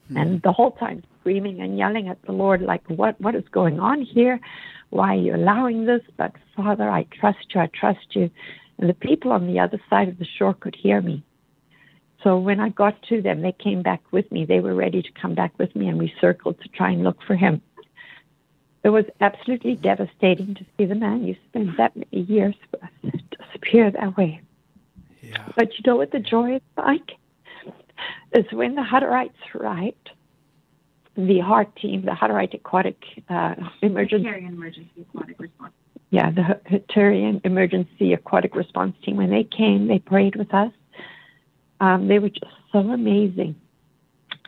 Mm-hmm. 0.06 0.18
And 0.18 0.42
the 0.42 0.52
whole 0.52 0.72
time 0.72 1.04
screaming 1.20 1.62
and 1.62 1.78
yelling 1.78 2.08
at 2.08 2.20
the 2.24 2.32
Lord, 2.32 2.64
like, 2.64 2.82
what, 2.90 3.22
what 3.22 3.36
is 3.36 3.48
going 3.52 3.80
on 3.80 4.02
here? 4.02 4.40
Why 4.90 5.18
are 5.18 5.20
you 5.20 5.36
allowing 5.36 5.86
this? 5.86 6.02
But 6.18 6.32
Father, 6.56 6.90
I 6.90 7.04
trust 7.04 7.54
you, 7.54 7.62
I 7.62 7.68
trust 7.68 8.16
you. 8.16 8.32
And 8.80 8.90
the 8.90 8.96
people 8.96 9.32
on 9.32 9.46
the 9.46 9.60
other 9.60 9.80
side 9.88 10.10
of 10.10 10.18
the 10.18 10.26
shore 10.26 10.56
could 10.56 10.76
hear 10.76 11.00
me. 11.00 11.24
So 12.24 12.38
when 12.38 12.60
I 12.60 12.70
got 12.70 13.02
to 13.10 13.22
them, 13.22 13.42
they 13.42 13.52
came 13.52 13.82
back 13.82 14.02
with 14.12 14.32
me. 14.32 14.46
They 14.46 14.60
were 14.60 14.76
ready 14.76 15.02
to 15.02 15.12
come 15.20 15.34
back 15.34 15.58
with 15.58 15.76
me, 15.76 15.88
and 15.88 15.98
we 15.98 16.14
circled 16.22 16.62
to 16.62 16.70
try 16.70 16.92
and 16.92 17.04
look 17.04 17.18
for 17.26 17.36
him. 17.36 17.62
It 18.84 18.90
was 18.90 19.06
absolutely 19.20 19.76
devastating 19.76 20.56
to 20.56 20.66
see 20.78 20.86
the 20.86 20.96
man 20.96 21.24
you 21.24 21.36
spent 21.50 21.78
that 21.78 21.96
many 21.96 22.24
years 22.24 22.56
with 23.04 23.14
disappear 23.62 23.92
that 23.92 24.18
way. 24.18 24.42
Yeah. 25.22 25.48
But 25.56 25.70
you 25.78 25.84
know 25.86 25.96
what 25.96 26.12
the 26.12 26.20
joy 26.20 26.56
is 26.56 26.62
like? 26.78 27.12
Is 28.34 28.46
when 28.52 28.76
the 28.76 28.82
Hutterites 28.82 29.32
arrived, 29.54 30.10
the 31.16 31.40
HART 31.40 31.76
team, 31.76 32.06
the 32.06 32.12
Hutterite 32.12 32.54
Aquatic 32.54 32.98
uh, 33.30 33.56
Emergency, 33.82 34.28
Emergency 34.28 34.90
Aquatic 35.02 35.40
Response. 35.40 35.74
Yeah, 36.10 36.32
the 36.32 36.60
Hutterian 36.70 37.42
Emergency 37.44 38.14
Aquatic 38.14 38.56
Response 38.56 38.96
Team. 39.04 39.18
When 39.18 39.30
they 39.30 39.44
came, 39.44 39.88
they 39.88 40.00
prayed 40.00 40.36
with 40.36 40.54
us. 40.54 40.72
Um, 41.82 42.08
they 42.08 42.20
were 42.20 42.30
just 42.30 42.46
so 42.72 42.80
amazing, 42.80 43.56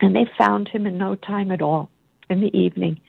and 0.00 0.14
they 0.14 0.26
found 0.38 0.68
him 0.68 0.86
in 0.86 0.96
no 0.96 1.16
time 1.16 1.50
at 1.50 1.60
all 1.60 1.90
in 2.30 2.40
the 2.40 2.56
evening. 2.56 3.00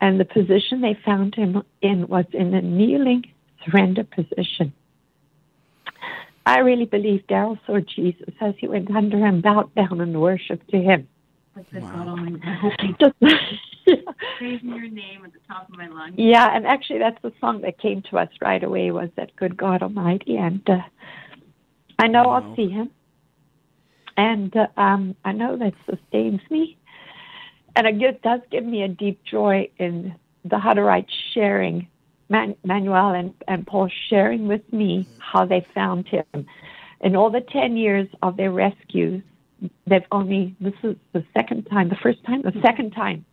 And 0.00 0.18
the 0.18 0.24
position 0.24 0.80
they 0.80 0.98
found 1.04 1.34
him 1.34 1.62
in 1.82 2.08
was 2.08 2.24
in 2.32 2.54
a 2.54 2.62
kneeling 2.62 3.24
surrender 3.64 4.02
position. 4.02 4.72
I 6.46 6.58
really 6.58 6.86
believe 6.86 7.24
Daryl 7.28 7.58
saw 7.66 7.80
Jesus 7.80 8.34
as 8.40 8.54
he 8.58 8.66
went 8.66 8.90
under 8.90 9.24
and 9.24 9.42
bowed 9.42 9.74
down 9.74 10.00
and 10.00 10.20
worshiped 10.20 10.68
to 10.70 10.78
him. 10.78 11.06
Wow. 11.72 12.16
Just, 13.00 13.14
praising 14.38 14.68
your 14.70 14.88
name 14.88 15.24
at 15.24 15.32
the 15.32 15.38
top 15.46 15.68
of 15.68 15.76
my 15.76 15.88
lungs. 15.88 16.14
Yeah, 16.16 16.48
and 16.54 16.66
actually, 16.66 16.98
that's 16.98 17.20
the 17.22 17.32
song 17.40 17.60
that 17.60 17.78
came 17.78 18.02
to 18.10 18.18
us 18.18 18.28
right 18.40 18.62
away. 18.62 18.90
Was 18.90 19.10
that 19.16 19.36
"Good 19.36 19.56
God 19.56 19.82
Almighty"? 19.82 20.36
And 20.36 20.68
uh, 20.68 20.80
I 21.98 22.08
know 22.08 22.24
wow. 22.24 22.42
I'll 22.42 22.56
see 22.56 22.68
Him, 22.68 22.90
and 24.16 24.54
uh, 24.56 24.66
um, 24.76 25.16
I 25.24 25.32
know 25.32 25.56
that 25.56 25.74
sustains 25.88 26.40
me, 26.50 26.76
and 27.76 27.86
it 27.86 28.22
does 28.22 28.40
give 28.50 28.64
me 28.64 28.82
a 28.82 28.88
deep 28.88 29.22
joy 29.24 29.68
in 29.78 30.14
the 30.44 30.56
Hutterites 30.56 31.08
sharing, 31.32 31.88
Man- 32.28 32.56
Manuel 32.64 33.14
and, 33.14 33.34
and 33.48 33.66
Paul 33.66 33.88
sharing 34.08 34.46
with 34.48 34.72
me 34.72 35.08
how 35.18 35.44
they 35.44 35.66
found 35.74 36.06
Him. 36.08 36.46
In 37.00 37.16
all 37.16 37.30
the 37.30 37.40
ten 37.40 37.76
years 37.76 38.08
of 38.22 38.36
their 38.36 38.50
rescues, 38.50 39.22
they've 39.86 40.06
only 40.12 40.54
this 40.60 40.74
is 40.82 40.96
the 41.12 41.24
second 41.34 41.64
time, 41.64 41.88
the 41.88 41.96
first 41.96 42.22
time, 42.24 42.42
the 42.42 42.60
second 42.62 42.92
time 42.92 43.24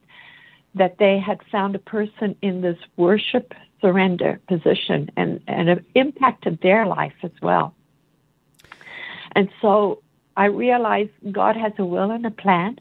that 0.76 0.98
they 0.98 1.20
had 1.20 1.40
found 1.52 1.76
a 1.76 1.80
person 1.80 2.36
in 2.42 2.62
this 2.62 2.78
worship 2.96 3.54
surrender 3.82 4.40
position 4.48 5.10
and, 5.18 5.42
and 5.48 5.70
it 5.70 5.86
impacted 5.96 6.60
their 6.62 6.86
life 6.86 7.14
as 7.24 7.32
well. 7.42 7.74
And 9.34 9.50
so 9.62 10.02
I 10.42 10.46
realize 10.46 11.10
God 11.32 11.56
has 11.56 11.72
a 11.78 11.86
will 11.86 12.10
and 12.10 12.26
a 12.26 12.32
plan. 12.32 12.80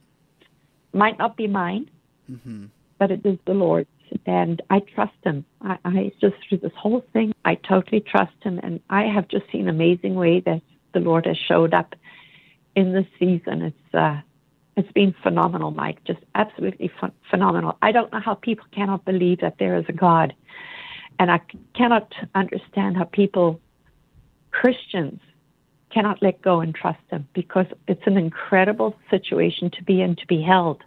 Might 0.94 1.18
not 1.18 1.36
be 1.36 1.46
mine, 1.46 1.90
mm-hmm. 2.30 2.66
but 2.98 3.10
it 3.10 3.20
is 3.26 3.38
the 3.44 3.52
Lord's. 3.52 3.90
And 4.24 4.62
I 4.70 4.78
trust 4.80 5.12
Him. 5.22 5.44
I, 5.60 5.76
I 5.84 6.12
just, 6.22 6.36
through 6.48 6.60
this 6.62 6.72
whole 6.74 7.04
thing, 7.12 7.34
I 7.44 7.56
totally 7.56 8.00
trust 8.00 8.32
Him. 8.40 8.58
And 8.62 8.80
I 8.88 9.02
have 9.02 9.28
just 9.28 9.44
seen 9.52 9.68
amazing 9.68 10.14
way 10.14 10.40
that 10.40 10.62
the 10.94 11.00
Lord 11.00 11.26
has 11.26 11.36
showed 11.36 11.74
up 11.74 11.94
in 12.74 12.94
this 12.94 13.04
season. 13.18 13.60
It's 13.60 13.94
uh, 13.94 14.22
it's 14.78 14.92
been 14.92 15.14
phenomenal, 15.22 15.70
Mike. 15.70 16.02
Just 16.04 16.20
absolutely 16.34 16.90
ph- 16.98 17.12
phenomenal. 17.28 17.76
I 17.82 17.92
don't 17.92 18.10
know 18.10 18.20
how 18.20 18.36
people 18.36 18.64
cannot 18.72 19.04
believe 19.04 19.40
that 19.40 19.56
there 19.58 19.76
is 19.76 19.84
a 19.86 19.92
God, 19.92 20.32
and 21.18 21.30
I 21.30 21.42
cannot 21.74 22.10
understand 22.34 22.96
how 22.96 23.04
people, 23.04 23.60
Christians, 24.50 25.20
cannot 25.92 26.22
let 26.22 26.40
go 26.42 26.60
and 26.60 26.74
trust 26.74 27.00
Him 27.10 27.28
because 27.34 27.66
it's 27.88 28.06
an 28.06 28.16
incredible 28.16 28.96
situation 29.10 29.70
to 29.72 29.84
be 29.84 30.00
in, 30.00 30.16
to 30.16 30.26
be 30.26 30.42
held, 30.42 30.82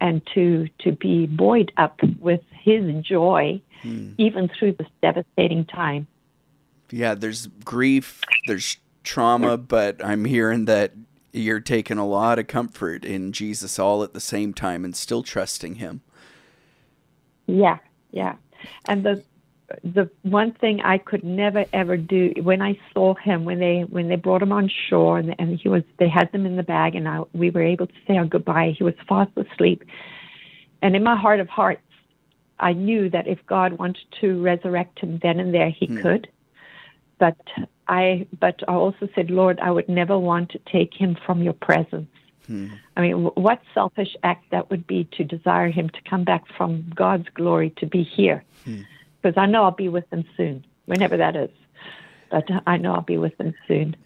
and 0.00 0.22
to 0.34 0.68
to 0.80 0.92
be 0.92 1.26
buoyed 1.26 1.72
up 1.76 2.00
with 2.20 2.42
His 2.52 3.04
joy, 3.04 3.60
hmm. 3.82 4.12
even 4.18 4.48
through 4.48 4.72
this 4.72 4.88
devastating 5.02 5.64
time. 5.64 6.06
Yeah, 6.90 7.14
there's 7.14 7.48
grief. 7.64 8.22
There's 8.46 8.78
trauma, 9.04 9.56
but 9.56 10.04
I'm 10.04 10.24
hearing 10.24 10.66
that 10.66 10.92
you're 11.32 11.60
taking 11.60 11.98
a 11.98 12.06
lot 12.06 12.38
of 12.38 12.46
comfort 12.46 13.04
in 13.04 13.32
Jesus 13.32 13.78
all 13.78 14.02
at 14.02 14.14
the 14.14 14.20
same 14.20 14.54
time 14.54 14.84
and 14.84 14.96
still 14.96 15.22
trusting 15.22 15.76
him. 15.76 16.00
Yeah, 17.46 17.78
yeah. 18.10 18.36
And 18.86 19.04
the 19.04 19.22
the 19.84 20.10
one 20.22 20.52
thing 20.52 20.80
I 20.80 20.98
could 20.98 21.24
never 21.24 21.64
ever 21.72 21.96
do 21.96 22.32
when 22.42 22.62
I 22.62 22.78
saw 22.94 23.14
him 23.14 23.44
when 23.44 23.58
they 23.58 23.82
when 23.82 24.08
they 24.08 24.16
brought 24.16 24.42
him 24.42 24.52
on 24.52 24.70
shore 24.88 25.18
and, 25.18 25.34
and 25.38 25.58
he 25.58 25.68
was 25.68 25.82
they 25.98 26.08
had 26.08 26.32
them 26.32 26.46
in 26.46 26.56
the 26.56 26.62
bag 26.62 26.94
and 26.94 27.06
I, 27.06 27.22
we 27.32 27.50
were 27.50 27.62
able 27.62 27.86
to 27.86 27.92
say 28.06 28.16
our 28.16 28.24
goodbye. 28.24 28.74
He 28.76 28.84
was 28.84 28.94
fast 29.08 29.32
asleep, 29.36 29.84
and 30.80 30.96
in 30.96 31.02
my 31.02 31.16
heart 31.16 31.40
of 31.40 31.48
hearts, 31.48 31.82
I 32.58 32.72
knew 32.72 33.10
that 33.10 33.26
if 33.26 33.38
God 33.46 33.78
wanted 33.78 34.04
to 34.20 34.42
resurrect 34.42 34.98
him 35.00 35.18
then 35.22 35.38
and 35.40 35.52
there, 35.54 35.70
He 35.70 35.86
hmm. 35.86 36.00
could. 36.00 36.28
But 37.18 37.36
I, 37.88 38.26
but 38.38 38.60
I 38.68 38.74
also 38.74 39.08
said, 39.14 39.30
Lord, 39.30 39.58
I 39.60 39.70
would 39.70 39.88
never 39.88 40.18
want 40.18 40.50
to 40.50 40.60
take 40.70 40.94
him 40.94 41.16
from 41.26 41.42
your 41.42 41.52
presence. 41.52 42.08
Hmm. 42.46 42.68
I 42.96 43.00
mean, 43.00 43.24
what 43.24 43.60
selfish 43.74 44.14
act 44.22 44.50
that 44.50 44.70
would 44.70 44.86
be 44.86 45.08
to 45.12 45.24
desire 45.24 45.70
him 45.70 45.88
to 45.90 45.98
come 46.08 46.24
back 46.24 46.44
from 46.56 46.90
God's 46.94 47.28
glory 47.34 47.70
to 47.78 47.86
be 47.86 48.02
here. 48.02 48.44
Hmm. 48.64 48.82
Because 49.20 49.36
I 49.36 49.46
know 49.46 49.64
I'll 49.64 49.70
be 49.70 49.88
with 49.88 50.08
them 50.10 50.24
soon, 50.36 50.64
whenever 50.86 51.16
that 51.16 51.36
is. 51.36 51.50
But 52.30 52.44
I 52.66 52.76
know 52.76 52.94
I'll 52.94 53.00
be 53.00 53.18
with 53.18 53.36
them 53.38 53.54
soon. 53.66 53.96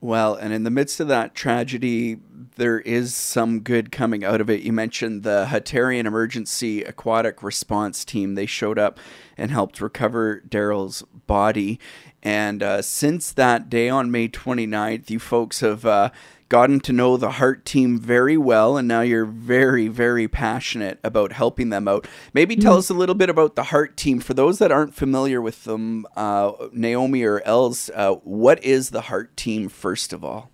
Well, 0.00 0.34
and 0.34 0.52
in 0.52 0.62
the 0.62 0.70
midst 0.70 1.00
of 1.00 1.08
that 1.08 1.34
tragedy, 1.34 2.18
there 2.56 2.78
is 2.80 3.16
some 3.16 3.60
good 3.60 3.90
coming 3.90 4.24
out 4.24 4.40
of 4.40 4.48
it. 4.48 4.62
You 4.62 4.72
mentioned 4.72 5.24
the 5.24 5.46
Hutterian 5.50 6.06
Emergency 6.06 6.82
Aquatic 6.82 7.42
Response 7.42 8.04
Team. 8.04 8.34
They 8.34 8.46
showed 8.46 8.78
up 8.78 9.00
and 9.36 9.50
helped 9.50 9.80
recover 9.80 10.42
Daryl's 10.48 11.02
body. 11.26 11.80
And 12.22 12.62
uh, 12.62 12.82
since 12.82 13.32
that 13.32 13.68
day 13.68 13.88
on 13.88 14.10
May 14.10 14.28
29th, 14.28 15.10
you 15.10 15.18
folks 15.18 15.60
have 15.60 15.84
uh, 15.84 16.10
gotten 16.48 16.80
to 16.80 16.92
know 16.92 17.16
the 17.16 17.32
HART 17.32 17.64
team 17.64 17.98
very 17.98 18.36
well, 18.36 18.76
and 18.76 18.88
now 18.88 19.00
you're 19.02 19.24
very, 19.24 19.88
very 19.88 20.28
passionate 20.28 20.98
about 21.04 21.32
helping 21.32 21.70
them 21.70 21.86
out. 21.86 22.06
Maybe 22.32 22.56
tell 22.56 22.72
mm-hmm. 22.72 22.78
us 22.78 22.90
a 22.90 22.94
little 22.94 23.14
bit 23.14 23.30
about 23.30 23.56
the 23.56 23.64
HART 23.64 23.96
team. 23.96 24.20
For 24.20 24.34
those 24.34 24.58
that 24.58 24.72
aren't 24.72 24.94
familiar 24.94 25.40
with 25.42 25.64
them, 25.64 26.06
uh, 26.16 26.52
Naomi 26.72 27.22
or 27.22 27.42
Els, 27.44 27.90
uh, 27.94 28.14
what 28.24 28.62
is 28.64 28.90
the 28.90 29.02
HART 29.02 29.36
team, 29.36 29.68
first 29.68 30.12
of 30.12 30.24
all? 30.24 30.50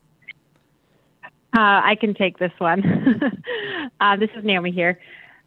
Uh, 1.57 1.81
I 1.85 1.97
can 2.01 2.15
take 2.15 2.39
this 2.39 2.53
one. 2.59 2.83
Uh, 4.01 4.17
this 4.17 4.31
is 4.37 4.45
Naomi 4.45 4.73
here. 4.73 4.99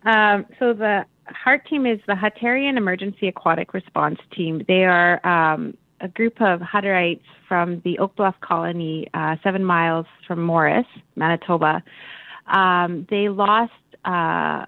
Um, 0.04 0.46
so 0.58 0.74
the 0.74 1.06
HART 1.25 1.68
team 1.68 1.86
is 1.86 2.00
the 2.08 2.13
Hutterian 2.13 2.77
Emergency 2.77 3.27
Aquatic 3.27 3.74
Response 3.74 4.20
Team. 4.32 4.63
They 4.68 4.86
are 4.86 5.25
um, 5.27 5.75
a 6.00 6.08
group 6.08 6.42
of 6.42 6.60
Hutterites 6.60 7.22
from 7.48 7.82
the 7.84 8.00
Oak 8.00 8.16
Bluff 8.16 8.36
colony, 8.42 9.08
uh, 9.13 9.36
seven 9.44 9.63
miles 9.63 10.06
from 10.27 10.42
Morris, 10.42 10.86
Manitoba. 11.16 11.84
Um, 12.48 13.08
they 13.10 13.30
lost 13.30 13.72
uh, 14.06 14.66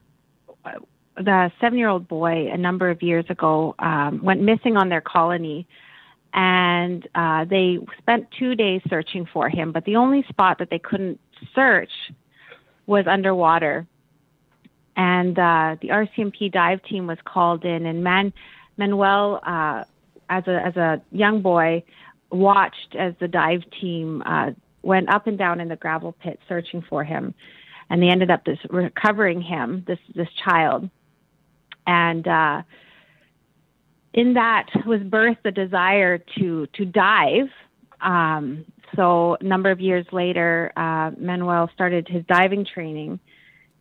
the 1.15 1.51
seven 1.59 1.77
year 1.77 1.89
old 1.89 2.07
boy 2.07 2.49
a 2.51 2.57
number 2.57 2.89
of 2.89 3.01
years 3.01 3.25
ago, 3.29 3.75
um, 3.79 4.23
went 4.23 4.41
missing 4.41 4.77
on 4.77 4.89
their 4.89 5.01
colony. 5.01 5.67
And 6.33 7.07
uh, 7.15 7.45
they 7.45 7.79
spent 7.97 8.27
two 8.37 8.55
days 8.55 8.81
searching 8.87 9.27
for 9.31 9.49
him, 9.49 9.71
but 9.71 9.85
the 9.85 9.95
only 9.95 10.23
spot 10.29 10.59
that 10.59 10.69
they 10.69 10.79
couldn't 10.79 11.19
search 11.55 11.89
was 12.85 13.05
underwater. 13.07 13.87
And 14.95 15.37
uh, 15.39 15.77
the 15.81 15.89
RCMP 15.89 16.51
dive 16.51 16.83
team 16.83 17.07
was 17.07 17.17
called 17.25 17.65
in, 17.65 17.85
and 17.85 18.03
Man- 18.03 18.33
Manuel 18.77 19.39
uh, 19.43 19.85
as 20.29 20.47
a 20.47 20.65
as 20.65 20.75
a 20.77 21.01
young 21.11 21.41
boy, 21.41 21.83
watched 22.31 22.95
as 22.97 23.13
the 23.19 23.27
dive 23.27 23.63
team 23.81 24.23
uh, 24.25 24.51
went 24.81 25.09
up 25.09 25.27
and 25.27 25.37
down 25.37 25.59
in 25.59 25.67
the 25.67 25.75
gravel 25.75 26.13
pit 26.13 26.39
searching 26.47 26.83
for 26.87 27.03
him, 27.03 27.33
and 27.89 28.01
they 28.01 28.07
ended 28.07 28.31
up 28.31 28.45
this 28.45 28.59
recovering 28.69 29.41
him, 29.41 29.83
this 29.87 29.99
this 30.15 30.29
child, 30.45 30.89
and 31.85 32.27
uh, 32.27 32.61
in 34.13 34.33
that 34.35 34.67
was 34.85 35.01
birthed 35.01 35.43
the 35.43 35.51
desire 35.51 36.19
to 36.37 36.67
to 36.67 36.85
dive. 36.85 37.49
Um, 38.01 38.65
so 38.95 39.37
a 39.39 39.43
number 39.43 39.71
of 39.71 39.79
years 39.79 40.05
later, 40.11 40.71
uh, 40.75 41.11
Manuel 41.17 41.69
started 41.73 42.07
his 42.07 42.23
diving 42.25 42.65
training, 42.65 43.19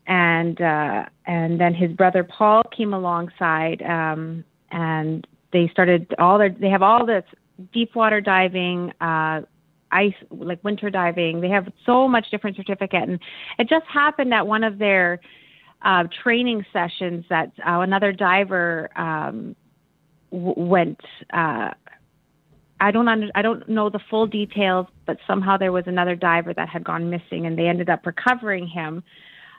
and 0.07 0.61
uh, 0.61 1.05
and 1.27 1.61
then 1.61 1.75
his 1.75 1.93
brother 1.93 2.25
Paul 2.25 2.63
came 2.77 2.95
alongside, 2.95 3.83
um, 3.83 4.45
and 4.71 5.27
they 5.53 5.69
started 5.69 6.15
all 6.19 6.39
their 6.39 6.51
they 6.51 6.71
have 6.71 6.83
all 6.83 7.07
this 7.07 7.25
deep 7.73 7.95
water 7.95 8.21
diving 8.21 8.93
uh 9.01 9.41
ice 9.91 10.15
like 10.31 10.63
winter 10.63 10.91
diving. 10.91 11.41
They 11.41 11.49
have 11.49 11.73
so 11.87 12.07
much 12.07 12.31
different 12.31 12.57
certificate. 12.57 13.09
And 13.09 13.19
it 13.59 13.69
just 13.71 13.87
happened 13.87 14.35
at 14.35 14.47
one 14.47 14.65
of 14.65 14.79
their 14.79 15.21
uh 15.83 16.05
training 16.23 16.65
sessions 16.73 17.25
that 17.31 17.53
uh, 17.67 17.81
another 17.81 18.13
diver 18.13 18.91
um 18.97 19.57
w- 20.31 20.55
went 20.57 21.01
uh 21.33 21.71
I 22.81 22.91
don't 22.91 23.09
under, 23.09 23.29
I 23.35 23.43
don't 23.43 23.69
know 23.69 23.91
the 23.91 24.01
full 24.11 24.27
details, 24.27 24.87
but 25.05 25.19
somehow 25.27 25.57
there 25.57 25.73
was 25.73 25.85
another 25.87 26.15
diver 26.15 26.55
that 26.55 26.69
had 26.69 26.85
gone 26.85 27.11
missing, 27.11 27.47
and 27.47 27.59
they 27.59 27.67
ended 27.67 27.89
up 27.89 28.07
recovering 28.07 28.67
him 28.69 29.03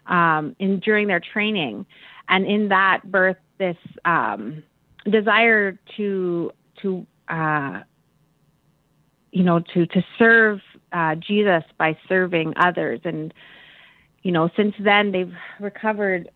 um, 0.07 0.55
in 0.59 0.79
during 0.79 1.07
their 1.07 1.19
training, 1.19 1.85
and 2.29 2.45
in 2.45 2.69
that 2.69 3.01
birth 3.11 3.37
this 3.57 3.77
um, 4.05 4.63
desire 5.09 5.79
to 5.97 6.51
to 6.81 7.07
uh, 7.27 7.81
you 9.31 9.43
know 9.43 9.59
to 9.73 9.85
to 9.85 10.03
serve 10.17 10.59
uh, 10.91 11.15
Jesus 11.15 11.63
by 11.77 11.97
serving 12.07 12.53
others, 12.57 13.01
and 13.03 13.33
you 14.23 14.31
know 14.31 14.49
since 14.55 14.75
then 14.79 15.11
they've 15.11 15.33
recovered 15.59 16.29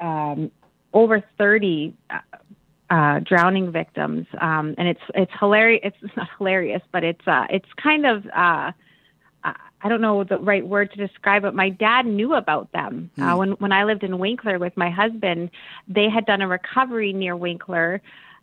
um, 0.00 0.50
over 0.92 1.22
thirty. 1.38 1.94
Uh, 2.08 2.18
uh, 2.90 3.20
drowning 3.20 3.70
victims, 3.70 4.26
um, 4.40 4.74
and 4.76 4.88
it's 4.88 5.00
it's 5.14 5.30
hilarious. 5.38 5.80
It's 6.02 6.12
not 6.16 6.26
hilarious, 6.38 6.82
but 6.90 7.04
it's 7.04 7.24
uh, 7.24 7.44
it's 7.48 7.68
kind 7.80 8.04
of 8.04 8.26
uh, 8.36 8.72
I 9.82 9.88
don't 9.88 10.00
know 10.00 10.24
the 10.24 10.38
right 10.38 10.66
word 10.66 10.92
to 10.92 10.96
describe 10.96 11.44
it. 11.44 11.54
My 11.54 11.70
dad 11.70 12.06
knew 12.06 12.34
about 12.34 12.70
them 12.72 13.10
mm. 13.16 13.22
uh, 13.22 13.36
when 13.36 13.52
when 13.52 13.72
I 13.72 13.84
lived 13.84 14.02
in 14.04 14.18
Winkler 14.18 14.58
with 14.58 14.76
my 14.76 14.90
husband. 14.90 15.50
They 15.88 16.08
had 16.08 16.26
done 16.26 16.42
a 16.42 16.48
recovery 16.48 17.12
near 17.12 17.36
Winkler, 17.36 18.02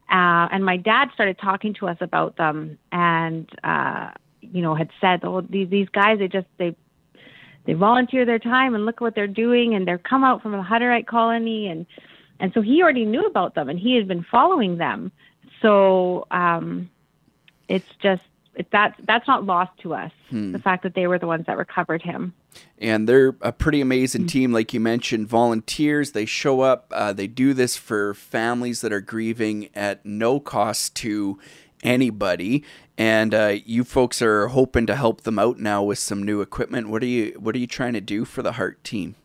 uh, 0.09 0.47
and 0.51 0.65
my 0.65 0.77
dad 0.77 1.09
started 1.13 1.38
talking 1.38 1.73
to 1.75 1.88
us 1.88 1.97
about 2.01 2.38
them, 2.38 2.77
and 2.91 3.47
uh, 3.63 4.12
you 4.41 4.62
know 4.62 4.73
had 4.73 4.89
said, 4.99 5.21
"Oh, 5.23 5.41
these 5.41 5.69
these 5.69 5.89
guys, 5.89 6.19
they 6.19 6.27
just 6.27 6.47
they 6.57 6.75
they 7.65 7.73
volunteer 7.73 8.25
their 8.25 8.39
time 8.39 8.73
and 8.73 8.85
look 8.85 9.01
what 9.01 9.13
they're 9.13 9.27
doing, 9.27 9.75
and 9.75 9.88
they're 9.88 9.97
come 9.97 10.23
out 10.23 10.41
from 10.41 10.55
a 10.55 10.63
Hutterite 10.63 11.05
colony, 11.05 11.67
and 11.67 11.85
and 12.39 12.51
so 12.53 12.62
he 12.62 12.81
already 12.81 13.05
knew 13.05 13.25
about 13.25 13.53
them, 13.53 13.69
and 13.69 13.77
he 13.77 13.95
had 13.95 14.07
been 14.07 14.23
following 14.23 14.77
them. 14.77 15.12
So 15.62 16.25
um, 16.31 16.89
it's 17.67 17.89
just 18.01 18.23
it, 18.57 18.71
that 18.71 18.95
that's 19.03 19.27
not 19.27 19.45
lost 19.45 19.71
to 19.83 19.93
us. 19.93 20.11
Hmm. 20.29 20.51
The 20.51 20.59
fact 20.59 20.83
that 20.83 20.95
they 20.95 21.07
were 21.07 21.19
the 21.19 21.27
ones 21.27 21.45
that 21.45 21.57
recovered 21.57 22.01
him. 22.01 22.33
And 22.79 23.07
they're 23.07 23.35
a 23.41 23.51
pretty 23.51 23.81
amazing 23.81 24.21
mm-hmm. 24.21 24.27
team, 24.27 24.51
like 24.51 24.73
you 24.73 24.79
mentioned. 24.79 25.27
Volunteers, 25.27 26.11
they 26.11 26.25
show 26.25 26.61
up. 26.61 26.91
Uh, 26.93 27.13
they 27.13 27.27
do 27.27 27.53
this 27.53 27.77
for 27.77 28.15
families 28.15 28.81
that 28.81 28.91
are 28.91 29.01
grieving 29.01 29.69
at 29.75 30.03
no 30.05 30.39
cost 30.39 30.95
to 30.95 31.39
anybody. 31.83 32.63
And 32.97 33.35
uh, 33.35 33.57
you 33.63 33.83
folks 33.83 34.23
are 34.23 34.47
hoping 34.47 34.87
to 34.87 34.95
help 34.95 35.21
them 35.21 35.37
out 35.37 35.59
now 35.59 35.83
with 35.83 35.99
some 35.99 36.23
new 36.23 36.41
equipment. 36.41 36.89
What 36.89 37.03
are 37.03 37.07
you 37.07 37.37
What 37.39 37.55
are 37.55 37.59
you 37.59 37.67
trying 37.67 37.93
to 37.93 38.01
do 38.01 38.25
for 38.25 38.41
the 38.41 38.53
HART 38.53 38.83
team? 38.83 39.15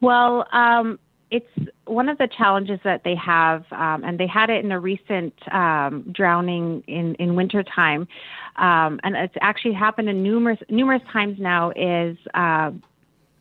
Well, 0.00 0.46
um, 0.52 1.00
it's 1.30 1.70
one 1.84 2.08
of 2.08 2.18
the 2.18 2.28
challenges 2.28 2.80
that 2.84 3.02
they 3.04 3.14
have, 3.14 3.64
um, 3.72 4.02
and 4.04 4.18
they 4.18 4.26
had 4.26 4.50
it 4.50 4.64
in 4.64 4.72
a 4.72 4.80
recent 4.80 5.34
um, 5.52 6.04
drowning 6.12 6.82
in 6.86 7.14
in 7.16 7.34
wintertime, 7.34 8.08
um, 8.56 8.98
and 9.02 9.14
it's 9.14 9.34
actually 9.40 9.74
happened 9.74 10.08
in 10.08 10.22
numerous 10.22 10.58
numerous 10.70 11.02
times 11.12 11.38
now. 11.38 11.70
Is 11.76 12.16
uh, 12.34 12.70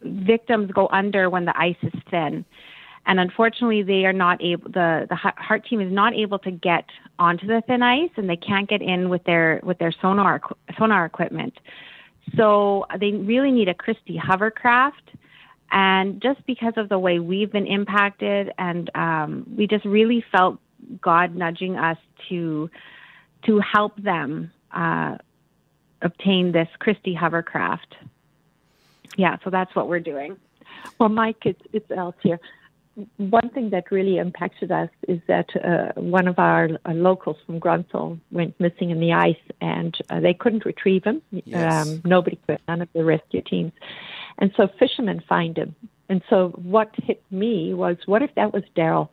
victims 0.04 0.71
go 0.71 0.88
under 0.91 1.30
when 1.30 1.45
the 1.45 1.58
ice 1.58 1.78
is 1.82 1.93
thin, 2.12 2.43
and 3.06 3.19
unfortunately, 3.19 3.84
they 3.84 4.06
are 4.06 4.13
not 4.13 4.43
able. 4.43 4.69
the 4.69 5.08
The 5.10 5.15
HART 5.15 5.65
team 5.65 5.80
is 5.80 5.91
not 5.91 6.13
able 6.13 6.39
to 6.39 6.52
get 6.52 6.86
onto 7.19 7.47
the 7.47 7.62
thin 7.67 7.84
ice, 7.84 8.12
and 8.17 8.30
they 8.30 8.38
can't 8.38 8.69
get 8.69 8.82
in 8.82 9.08
with 9.08 9.23
their 9.23 9.62
with 9.63 9.78
their 9.78 9.93
sonar 10.02 10.41
sonar 10.78 11.06
equipment. 11.06 11.54
So 12.36 12.86
they 13.00 13.12
really 13.12 13.52
need 13.52 13.69
a 13.69 13.73
Christie 13.73 14.17
hovercraft 14.17 15.12
and 15.71 16.21
just 16.21 16.45
because 16.45 16.73
of 16.77 16.89
the 16.89 16.99
way 16.99 17.19
we've 17.19 17.51
been 17.51 17.67
impacted, 17.67 18.51
and 18.58 18.89
um, 18.95 19.45
we 19.58 19.67
just 19.67 19.86
really 19.86 20.23
felt 20.32 20.60
God 21.01 21.36
nudging 21.36 21.77
us 21.77 21.97
to 22.30 22.69
to 23.45 23.60
help 23.60 23.95
them 23.97 24.51
uh, 24.71 25.17
obtain 26.01 26.51
this 26.51 26.67
Christie 26.80 27.13
hovercraft. 27.13 27.95
Yeah, 29.17 29.38
so 29.43 29.49
that's 29.49 29.75
what 29.75 29.88
we're 29.88 29.99
doing. 29.99 30.38
Well, 30.99 31.10
Mike, 31.10 31.45
it's 31.45 31.62
it's 31.73 31.89
Els 31.91 32.15
here. 32.21 32.39
One 33.17 33.49
thing 33.49 33.69
that 33.71 33.91
really 33.91 34.17
impacted 34.17 34.71
us 34.71 34.89
is 35.08 35.19
that 35.27 35.49
uh, 35.56 35.99
one 36.01 36.27
of 36.27 36.39
our 36.39 36.69
uh, 36.84 36.93
locals 36.93 37.38
from 37.45 37.60
Grunthal 37.60 38.19
went 38.32 38.60
missing 38.60 38.89
in 38.89 38.99
the 38.99 39.13
ice, 39.13 39.36
and 39.62 39.95
uh, 40.10 40.19
they 40.19 40.34
couldn't 40.34 40.65
retrieve 40.65 41.03
him. 41.03 41.21
Yes. 41.32 41.88
Um, 41.88 42.01
nobody 42.06 42.39
could, 42.47 42.60
none 42.67 42.82
of 42.82 42.89
the 42.93 43.03
rescue 43.06 43.41
teams. 43.41 43.71
And 44.38 44.52
so 44.56 44.67
fishermen 44.80 45.23
find 45.28 45.58
him. 45.58 45.76
And 46.10 46.21
so 46.30 46.50
what 46.50 46.91
hit 46.95 47.23
me 47.32 47.73
was, 47.73 47.97
what 48.06 48.21
if 48.21 48.34
that 48.36 48.54
was 48.54 48.63
Daryl? 48.76 49.10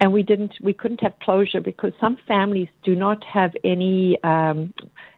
And 0.00 0.12
we 0.12 0.22
didn't, 0.22 0.54
we 0.60 0.72
couldn't 0.72 1.00
have 1.00 1.18
closure 1.20 1.60
because 1.60 1.92
some 2.00 2.16
families 2.26 2.68
do 2.82 2.94
not 2.94 3.22
have 3.24 3.52
any 3.64 4.22
um, 4.22 4.72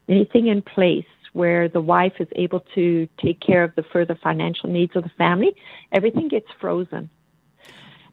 anything 0.09 0.47
in 0.47 0.63
place 0.63 1.05
where 1.33 1.69
the 1.69 1.81
wife 1.81 2.15
is 2.19 2.29
able 2.35 2.61
to 2.75 3.09
take 3.23 3.41
care 3.41 3.63
of 3.63 3.75
the 3.77 3.83
further 3.83 4.19
financial 4.23 4.69
needs 4.71 4.97
of 4.97 5.03
the 5.05 5.11
family. 5.11 5.55
Everything 5.93 6.29
gets 6.29 6.47
frozen. 6.61 7.11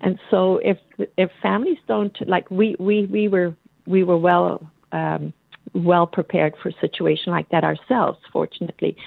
And 0.02 0.20
so 0.30 0.58
if 0.58 0.78
if 1.18 1.32
families 1.42 1.78
don't 1.88 2.16
like 2.28 2.52
we 2.52 2.76
we 2.80 3.06
we 3.06 3.28
were 3.28 3.56
we 3.88 4.04
were 4.04 4.18
well 4.18 4.70
um, 4.92 5.34
well 5.74 6.06
prepared 6.06 6.56
for 6.62 6.70
a 6.70 6.80
situation 6.80 7.32
like 7.32 7.50
that 7.50 7.64
ourselves, 7.64 8.20
fortunately 8.32 8.98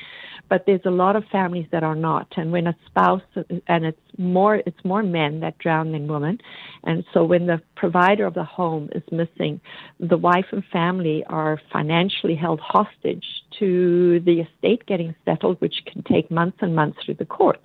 but 0.48 0.64
there's 0.66 0.84
a 0.84 0.90
lot 0.90 1.16
of 1.16 1.24
families 1.30 1.66
that 1.72 1.82
are 1.82 1.94
not. 1.94 2.26
And 2.36 2.52
when 2.52 2.66
a 2.66 2.76
spouse, 2.86 3.22
and 3.66 3.84
it's 3.84 4.00
more, 4.16 4.56
it's 4.56 4.84
more 4.84 5.02
men 5.02 5.40
that 5.40 5.58
drown 5.58 5.92
than 5.92 6.08
women. 6.08 6.38
And 6.84 7.04
so 7.12 7.24
when 7.24 7.46
the 7.46 7.60
provider 7.76 8.26
of 8.26 8.34
the 8.34 8.44
home 8.44 8.88
is 8.94 9.02
missing, 9.12 9.60
the 10.00 10.16
wife 10.16 10.46
and 10.52 10.64
family 10.72 11.24
are 11.28 11.60
financially 11.72 12.34
held 12.34 12.60
hostage 12.60 13.26
to 13.58 14.20
the 14.20 14.40
estate 14.40 14.86
getting 14.86 15.14
settled, 15.24 15.60
which 15.60 15.84
can 15.86 16.02
take 16.02 16.30
months 16.30 16.58
and 16.60 16.74
months 16.74 16.98
through 17.04 17.14
the 17.14 17.26
courts. 17.26 17.62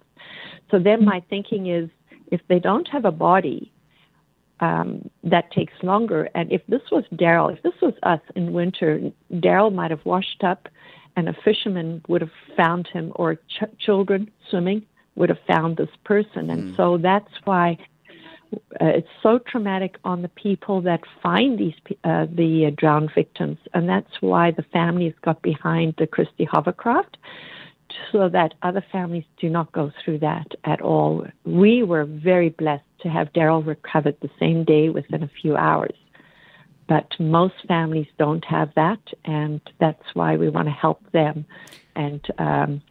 So 0.72 0.80
then 0.80 1.06
my 1.06 1.24
thinking 1.30 1.67
is, 1.67 1.89
if 2.32 2.41
they 2.48 2.60
don't 2.60 2.88
have 2.88 3.06
a 3.06 3.12
body, 3.12 3.72
um, 4.60 5.10
that 5.24 5.52
takes 5.52 5.74
longer. 5.84 6.30
And 6.36 6.52
if 6.52 6.62
this 6.67 6.82
was 6.91 7.04
Daryl, 7.13 7.52
if 7.56 7.62
this 7.63 7.74
was 7.82 7.93
us 8.04 8.22
in 8.36 8.54
winter, 8.54 9.12
Daryl 9.32 9.74
might 9.74 9.91
have 9.91 10.04
washed 10.06 10.43
up 10.43 10.67
and 11.15 11.30
a 11.30 11.36
fisherman 11.45 12.02
would 12.08 12.21
have 12.21 12.32
found 12.58 12.88
him, 12.88 13.12
or 13.15 13.36
ch- 13.36 13.78
children 13.80 14.32
swimming 14.49 14.86
would 15.15 15.30
have 15.30 15.39
found 15.47 15.78
this 15.78 15.89
person. 16.04 16.49
And 16.49 16.73
mm. 16.73 16.78
so 16.78 16.97
that's 16.97 17.34
why 17.43 17.78
uh, 18.54 18.86
it's 18.86 19.08
so 19.21 19.39
traumatic 19.39 19.97
on 20.04 20.21
the 20.21 20.28
people 20.30 20.82
that 20.82 21.02
find 21.21 21.58
these 21.58 21.73
uh, 22.04 22.26
the 22.32 22.67
uh, 22.67 22.71
drowned 22.76 23.12
victims, 23.13 23.58
and 23.73 23.88
that's 23.88 24.21
why 24.21 24.52
the 24.52 24.65
families 24.73 25.13
got 25.21 25.41
behind 25.41 25.95
the 25.97 26.08
Christy 26.08 26.45
hovercraft, 26.45 27.17
so 28.12 28.30
that 28.30 28.54
other 28.62 28.84
families 28.91 29.26
do 29.39 29.49
not 29.49 29.71
go 29.71 29.91
through 30.04 30.19
that 30.19 30.47
at 30.63 30.82
all. 30.82 31.26
We 31.45 31.84
were 31.84 32.06
very 32.06 32.49
blessed 32.49 32.84
to 33.02 33.10
have 33.10 33.34
Daryl 33.34 33.65
recovered 33.65 34.17
the 34.21 34.30
same 34.39 34.63
day 34.63 34.89
within 34.89 35.23
a 35.23 35.32
few 35.41 35.56
hours, 35.56 35.95
but 36.88 37.08
most 37.19 37.56
families 37.67 38.08
don't 38.17 38.46
have 38.46 38.74
that, 38.76 39.00
and 39.26 39.62
that's 39.80 40.04
why 40.13 40.36
we 40.38 40.50
want 40.50 40.67
to 40.67 40.74
help 40.74 41.12
them. 41.12 41.46
And 41.96 42.22
um, 42.38 42.82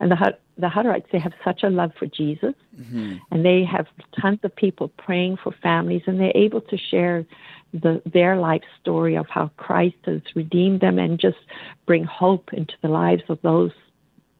and 0.00 0.10
the 0.10 0.36
the 0.56 0.66
Hutterites, 0.66 1.10
they 1.12 1.20
have 1.20 1.32
such 1.44 1.62
a 1.62 1.70
love 1.70 1.92
for 1.98 2.06
Jesus, 2.06 2.54
mm-hmm. 2.76 3.16
and 3.30 3.44
they 3.44 3.64
have 3.64 3.86
tons 4.20 4.40
of 4.42 4.54
people 4.54 4.88
praying 4.88 5.38
for 5.42 5.52
families, 5.62 6.02
and 6.06 6.20
they're 6.20 6.32
able 6.34 6.60
to 6.62 6.76
share 6.76 7.24
the, 7.72 8.02
their 8.04 8.36
life 8.36 8.62
story 8.80 9.16
of 9.16 9.28
how 9.28 9.50
Christ 9.56 9.96
has 10.04 10.22
redeemed 10.34 10.80
them 10.80 10.98
and 10.98 11.18
just 11.18 11.38
bring 11.86 12.04
hope 12.04 12.52
into 12.52 12.74
the 12.82 12.88
lives 12.88 13.22
of 13.28 13.40
those 13.42 13.72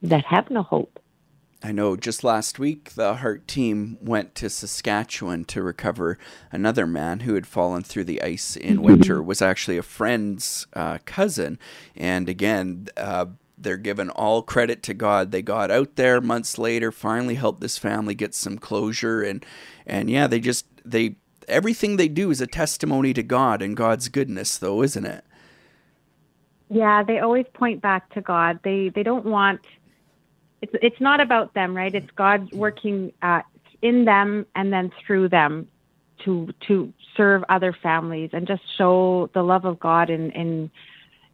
that 0.02 0.24
have 0.24 0.50
no 0.50 0.62
hope. 0.62 0.98
I 1.62 1.72
know 1.72 1.96
just 1.96 2.22
last 2.22 2.58
week 2.58 2.94
the 2.94 3.16
HART 3.16 3.48
team 3.48 3.98
went 4.00 4.34
to 4.36 4.48
Saskatchewan 4.48 5.44
to 5.46 5.62
recover 5.62 6.16
another 6.52 6.86
man 6.86 7.20
who 7.20 7.34
had 7.34 7.46
fallen 7.46 7.82
through 7.82 8.04
the 8.04 8.22
ice 8.22 8.54
in 8.54 8.76
mm-hmm. 8.76 8.84
winter, 8.84 9.22
was 9.22 9.42
actually 9.42 9.76
a 9.76 9.82
friend's 9.82 10.68
uh, 10.74 10.98
cousin. 11.04 11.58
And 11.96 12.28
again, 12.28 12.88
uh, 12.96 13.26
they're 13.60 13.76
given 13.76 14.08
all 14.10 14.42
credit 14.42 14.82
to 14.84 14.94
God. 14.94 15.32
They 15.32 15.42
got 15.42 15.70
out 15.70 15.96
there 15.96 16.20
months 16.20 16.58
later, 16.58 16.92
finally 16.92 17.34
helped 17.34 17.60
this 17.60 17.76
family 17.76 18.14
get 18.14 18.34
some 18.34 18.58
closure, 18.58 19.22
and 19.22 19.44
and 19.84 20.08
yeah, 20.08 20.26
they 20.28 20.38
just 20.38 20.66
they 20.84 21.16
everything 21.48 21.96
they 21.96 22.08
do 22.08 22.30
is 22.30 22.40
a 22.40 22.46
testimony 22.46 23.12
to 23.14 23.22
God 23.22 23.62
and 23.62 23.76
God's 23.76 24.08
goodness, 24.08 24.58
though, 24.58 24.82
isn't 24.82 25.06
it? 25.06 25.24
Yeah, 26.70 27.02
they 27.02 27.18
always 27.18 27.46
point 27.54 27.80
back 27.80 28.12
to 28.14 28.20
God. 28.20 28.60
They 28.62 28.90
they 28.90 29.02
don't 29.02 29.24
want 29.24 29.60
it's 30.60 30.74
it's 30.82 31.00
not 31.00 31.20
about 31.20 31.54
them, 31.54 31.76
right? 31.76 31.94
It's 31.94 32.10
God 32.16 32.52
working 32.52 33.12
uh, 33.22 33.42
in 33.82 34.04
them 34.04 34.46
and 34.54 34.72
then 34.72 34.92
through 35.06 35.28
them 35.28 35.68
to 36.24 36.52
to 36.66 36.92
serve 37.16 37.44
other 37.48 37.72
families 37.72 38.30
and 38.32 38.46
just 38.46 38.62
show 38.76 39.30
the 39.34 39.42
love 39.42 39.64
of 39.64 39.78
God 39.78 40.10
in 40.10 40.30
in 40.32 40.70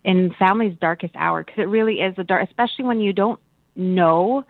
in 0.04 0.34
family's 0.38 0.76
darkest 0.78 1.14
hour 1.16 1.42
because 1.42 1.58
it 1.58 1.68
really 1.68 2.00
is 2.00 2.14
a 2.18 2.24
dark, 2.24 2.46
especially 2.48 2.84
when 2.84 3.00
you 3.00 3.12
don't 3.12 3.40
know 3.74 4.44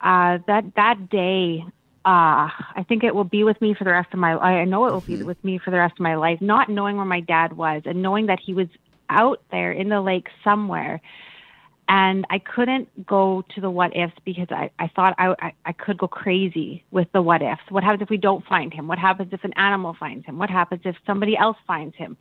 uh, 0.00 0.38
that 0.46 0.74
that 0.76 1.08
day. 1.08 1.64
Uh, 2.04 2.48
I 2.74 2.86
think 2.88 3.04
it 3.04 3.14
will 3.14 3.24
be 3.24 3.44
with 3.44 3.60
me 3.60 3.74
for 3.74 3.84
the 3.84 3.90
rest 3.90 4.12
of 4.12 4.18
my. 4.18 4.34
I 4.34 4.64
know 4.64 4.86
it 4.86 4.92
will 4.92 5.00
be 5.00 5.16
mm-hmm. 5.16 5.26
with 5.26 5.42
me 5.44 5.58
for 5.58 5.70
the 5.70 5.78
rest 5.78 5.94
of 5.94 6.00
my 6.00 6.14
life. 6.14 6.40
Not 6.40 6.68
knowing 6.68 6.96
where 6.96 7.04
my 7.04 7.20
dad 7.20 7.54
was 7.54 7.82
and 7.84 8.02
knowing 8.02 8.26
that 8.26 8.38
he 8.40 8.54
was 8.54 8.68
out 9.10 9.42
there 9.50 9.72
in 9.72 9.88
the 9.88 10.00
lake 10.00 10.28
somewhere, 10.44 11.00
and 11.88 12.26
I 12.28 12.38
couldn't 12.38 13.06
go 13.06 13.44
to 13.54 13.60
the 13.60 13.70
what 13.70 13.96
ifs 13.96 14.12
because 14.24 14.48
I, 14.50 14.70
I 14.78 14.88
thought 14.88 15.14
I, 15.18 15.34
I, 15.40 15.52
I 15.64 15.72
could 15.72 15.96
go 15.96 16.06
crazy 16.06 16.84
with 16.90 17.08
the 17.12 17.22
what 17.22 17.40
ifs. 17.40 17.62
What 17.70 17.82
happens 17.82 18.02
if 18.02 18.10
we 18.10 18.18
don't 18.18 18.44
find 18.44 18.72
him? 18.72 18.88
What 18.88 18.98
happens 18.98 19.32
if 19.32 19.42
an 19.42 19.54
animal 19.54 19.96
finds 19.98 20.26
him? 20.26 20.38
What 20.38 20.50
happens 20.50 20.82
if 20.84 20.96
somebody 21.06 21.36
else 21.36 21.56
finds 21.66 21.96
him? 21.96 22.16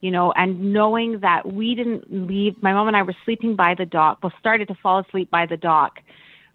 you 0.00 0.10
know, 0.10 0.32
and 0.32 0.72
knowing 0.72 1.20
that 1.20 1.52
we 1.52 1.74
didn't 1.74 2.28
leave, 2.28 2.62
my 2.62 2.72
mom 2.72 2.86
and 2.88 2.96
I 2.96 3.02
were 3.02 3.16
sleeping 3.24 3.56
by 3.56 3.74
the 3.74 3.84
dock, 3.84 4.18
well, 4.22 4.32
started 4.38 4.68
to 4.68 4.74
fall 4.76 5.00
asleep 5.00 5.30
by 5.30 5.46
the 5.46 5.56
dock 5.56 6.00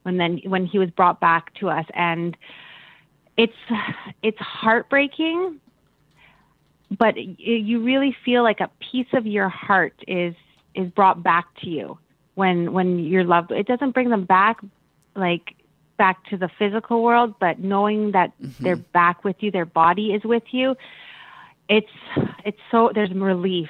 when 0.04 0.18
then, 0.18 0.40
when 0.46 0.66
he 0.66 0.80
was 0.80 0.90
brought 0.92 1.20
back 1.20 1.54
to 1.56 1.70
us. 1.70 1.86
And 1.94 2.38
it's, 3.36 3.54
it's 4.24 4.40
heartbreaking, 4.40 5.60
but 6.98 7.16
you 7.18 7.84
really 7.84 8.16
feel 8.24 8.44
like 8.44 8.62
a 8.62 8.70
piece 8.92 9.08
of 9.14 9.28
your 9.28 9.50
heart 9.50 9.94
is, 10.08 10.36
is 10.74 10.90
brought 10.92 11.22
back 11.22 11.46
to 11.64 11.70
you 11.70 11.98
when, 12.36 12.74
when 12.74 13.00
you're 13.00 13.24
loved. 13.24 13.52
It 13.52 13.68
doesn't 13.68 13.92
bring 13.92 14.10
them 14.10 14.26
back 14.26 14.60
like 15.16 15.56
back 15.98 16.26
to 16.26 16.38
the 16.38 16.50
physical 16.60 17.04
world, 17.04 17.36
but 17.40 17.60
knowing 17.60 18.12
that 18.12 18.32
mm-hmm. 18.42 18.64
they're 18.64 18.76
back 18.76 19.24
with 19.24 19.38
you, 19.40 19.52
their 19.52 19.66
body 19.66 20.14
is 20.14 20.24
with 20.24 20.44
you, 20.52 20.76
it's 21.70 21.88
it's 22.46 22.60
so 22.72 22.92
there's 22.94 23.12
relief. 23.12 23.70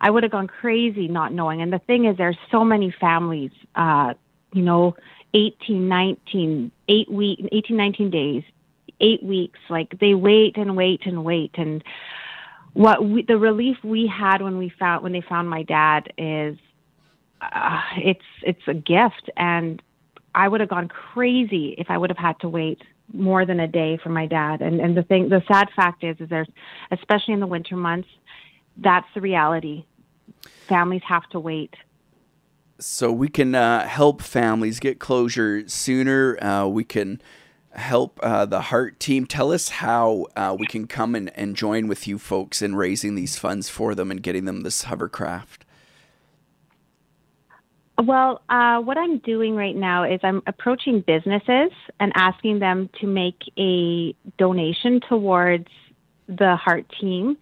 I 0.00 0.10
would 0.10 0.22
have 0.22 0.32
gone 0.32 0.46
crazy 0.46 1.08
not 1.08 1.32
knowing. 1.32 1.62
And 1.62 1.72
the 1.72 1.78
thing 1.78 2.04
is, 2.04 2.16
there's 2.16 2.36
so 2.50 2.64
many 2.64 2.90
families, 2.90 3.52
uh, 3.74 4.14
you 4.52 4.62
know, 4.62 4.96
18, 5.32 5.88
19, 5.88 6.70
eight 6.88 7.10
week, 7.10 7.48
18, 7.50 7.76
19 7.76 8.10
days, 8.10 8.42
eight 9.00 9.22
weeks. 9.22 9.58
Like 9.70 9.98
they 9.98 10.14
wait 10.14 10.56
and 10.56 10.76
wait 10.76 11.06
and 11.06 11.24
wait. 11.24 11.52
And 11.54 11.82
what 12.74 13.04
we, 13.04 13.22
the 13.22 13.38
relief 13.38 13.76
we 13.82 14.06
had 14.06 14.42
when 14.42 14.58
we 14.58 14.68
found 14.68 15.02
when 15.02 15.12
they 15.12 15.22
found 15.22 15.48
my 15.48 15.62
dad 15.62 16.12
is, 16.18 16.58
uh, 17.40 17.80
it's 17.98 18.24
it's 18.42 18.66
a 18.66 18.74
gift. 18.74 19.30
And 19.36 19.82
I 20.34 20.48
would 20.48 20.60
have 20.60 20.70
gone 20.70 20.88
crazy 20.88 21.74
if 21.78 21.90
I 21.90 21.98
would 21.98 22.10
have 22.10 22.18
had 22.18 22.38
to 22.40 22.48
wait 22.48 22.82
more 23.12 23.46
than 23.46 23.60
a 23.60 23.68
day 23.68 23.98
for 24.02 24.08
my 24.08 24.26
dad. 24.26 24.60
And 24.60 24.80
and 24.80 24.96
the 24.96 25.02
thing, 25.02 25.28
the 25.28 25.42
sad 25.48 25.68
fact 25.74 26.04
is, 26.04 26.16
is 26.20 26.28
there's, 26.28 26.48
especially 26.90 27.34
in 27.34 27.40
the 27.40 27.46
winter 27.46 27.76
months, 27.76 28.08
that's 28.76 29.06
the 29.14 29.20
reality. 29.20 29.84
Families 30.68 31.02
have 31.06 31.28
to 31.30 31.40
wait. 31.40 31.74
So 32.78 33.10
we 33.10 33.28
can 33.28 33.54
uh, 33.54 33.86
help 33.86 34.20
families 34.20 34.80
get 34.80 34.98
closure 34.98 35.66
sooner. 35.66 36.42
Uh, 36.42 36.66
we 36.66 36.84
can 36.84 37.22
help 37.72 38.18
uh, 38.22 38.44
the 38.46 38.62
HART 38.62 38.98
team. 39.00 39.26
Tell 39.26 39.52
us 39.52 39.68
how 39.68 40.26
uh, 40.36 40.56
we 40.58 40.66
can 40.66 40.86
come 40.86 41.14
and, 41.14 41.30
and 41.38 41.56
join 41.56 41.88
with 41.88 42.06
you 42.06 42.18
folks 42.18 42.60
in 42.60 42.74
raising 42.74 43.14
these 43.14 43.36
funds 43.38 43.68
for 43.68 43.94
them 43.94 44.10
and 44.10 44.22
getting 44.22 44.44
them 44.44 44.62
this 44.62 44.82
hovercraft. 44.84 45.64
Well, 48.04 48.42
uh, 48.50 48.78
what 48.80 48.98
I'm 48.98 49.18
doing 49.18 49.54
right 49.56 49.74
now 49.74 50.04
is 50.04 50.20
I'm 50.22 50.42
approaching 50.46 51.02
businesses 51.06 51.70
and 51.98 52.12
asking 52.14 52.58
them 52.58 52.90
to 53.00 53.06
make 53.06 53.40
a 53.58 54.14
donation 54.36 55.00
towards 55.08 55.68
the 56.28 56.56
HART 56.56 56.84
Team. 57.00 57.38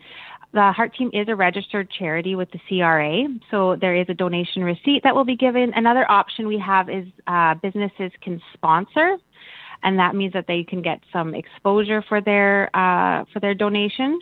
The 0.53 0.71
HART 0.71 0.95
Team 0.95 1.11
is 1.13 1.27
a 1.29 1.35
registered 1.35 1.91
charity 1.91 2.37
with 2.37 2.49
the 2.53 2.61
CRA, 2.69 3.25
so 3.51 3.75
there 3.81 3.97
is 3.97 4.07
a 4.09 4.15
donation 4.15 4.63
receipt 4.63 5.03
that 5.03 5.13
will 5.13 5.25
be 5.25 5.35
given. 5.35 5.73
Another 5.75 6.09
option 6.09 6.47
we 6.47 6.59
have 6.65 6.89
is 6.89 7.07
uh, 7.27 7.55
businesses 7.55 8.13
can 8.23 8.41
sponsor, 8.53 9.17
and 9.83 9.99
that 9.99 10.15
means 10.15 10.33
that 10.35 10.47
they 10.47 10.63
can 10.63 10.81
get 10.81 11.01
some 11.13 11.35
exposure 11.35 12.05
for 12.09 12.21
their 12.21 12.71
uh, 12.77 13.25
for 13.33 13.41
their 13.41 13.55
donation. 13.55 14.21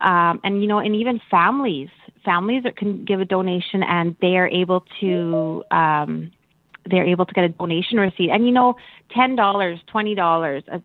Um, 0.00 0.40
and 0.42 0.60
you 0.60 0.66
know, 0.66 0.80
and 0.80 0.96
even 0.96 1.20
families, 1.30 1.90
families 2.24 2.62
that 2.64 2.76
can 2.76 3.04
give 3.04 3.20
a 3.20 3.24
donation, 3.24 3.82
and 3.82 4.16
they 4.20 4.36
are 4.36 4.48
able 4.48 4.84
to 5.00 5.64
um, 5.70 6.30
they're 6.86 7.06
able 7.06 7.26
to 7.26 7.32
get 7.32 7.44
a 7.44 7.48
donation 7.48 7.98
receipt. 7.98 8.30
And 8.30 8.46
you 8.46 8.52
know, 8.52 8.76
ten 9.10 9.36
dollars, 9.36 9.80
twenty 9.86 10.14
dollars, 10.14 10.62
uh, 10.70 10.78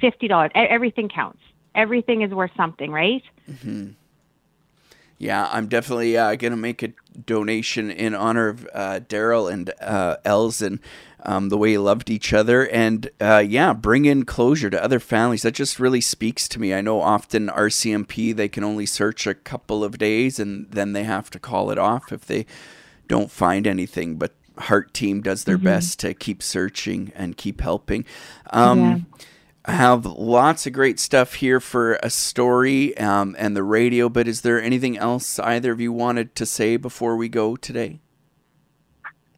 fifty 0.00 0.28
dollars, 0.28 0.50
everything 0.54 1.08
counts. 1.08 1.40
Everything 1.74 2.22
is 2.22 2.30
worth 2.30 2.52
something, 2.56 2.90
right? 2.90 3.22
Mm-hmm. 3.50 3.90
Yeah, 5.18 5.48
I'm 5.50 5.68
definitely 5.68 6.16
uh, 6.16 6.34
gonna 6.36 6.56
make 6.56 6.82
a 6.82 6.92
donation 7.26 7.90
in 7.90 8.14
honor 8.14 8.48
of 8.48 8.68
uh, 8.74 9.00
Daryl 9.00 9.52
and 9.52 9.70
uh, 9.80 10.16
and 10.24 10.80
um, 11.26 11.48
the 11.48 11.56
way 11.56 11.72
you 11.72 11.80
loved 11.80 12.10
each 12.10 12.32
other, 12.32 12.68
and 12.68 13.10
uh, 13.20 13.42
yeah, 13.46 13.72
bring 13.72 14.04
in 14.04 14.24
closure 14.24 14.68
to 14.68 14.82
other 14.82 15.00
families. 15.00 15.42
That 15.42 15.54
just 15.54 15.80
really 15.80 16.00
speaks 16.00 16.46
to 16.48 16.60
me. 16.60 16.74
I 16.74 16.82
know 16.82 17.00
often 17.00 17.48
RCMP 17.48 18.36
they 18.36 18.48
can 18.48 18.62
only 18.62 18.86
search 18.86 19.26
a 19.26 19.34
couple 19.34 19.82
of 19.82 19.96
days, 19.96 20.38
and 20.38 20.70
then 20.70 20.92
they 20.92 21.04
have 21.04 21.30
to 21.30 21.38
call 21.38 21.70
it 21.70 21.78
off 21.78 22.12
if 22.12 22.26
they 22.26 22.44
don't 23.08 23.30
find 23.30 23.66
anything. 23.66 24.16
But 24.16 24.32
HART 24.58 24.92
Team 24.92 25.22
does 25.22 25.44
their 25.44 25.56
mm-hmm. 25.56 25.64
best 25.64 25.98
to 26.00 26.14
keep 26.14 26.42
searching 26.42 27.10
and 27.14 27.36
keep 27.36 27.60
helping. 27.60 28.04
Um, 28.50 28.80
yeah. 28.80 28.98
I 29.66 29.72
have 29.72 30.04
lots 30.04 30.66
of 30.66 30.74
great 30.74 31.00
stuff 31.00 31.34
here 31.34 31.58
for 31.58 31.94
a 32.02 32.10
story 32.10 32.96
um, 32.98 33.34
and 33.38 33.56
the 33.56 33.62
radio, 33.62 34.10
but 34.10 34.28
is 34.28 34.42
there 34.42 34.60
anything 34.60 34.98
else 34.98 35.38
either 35.38 35.72
of 35.72 35.80
you 35.80 35.90
wanted 35.90 36.34
to 36.34 36.44
say 36.44 36.76
before 36.76 37.16
we 37.16 37.30
go 37.30 37.56
today? 37.56 38.00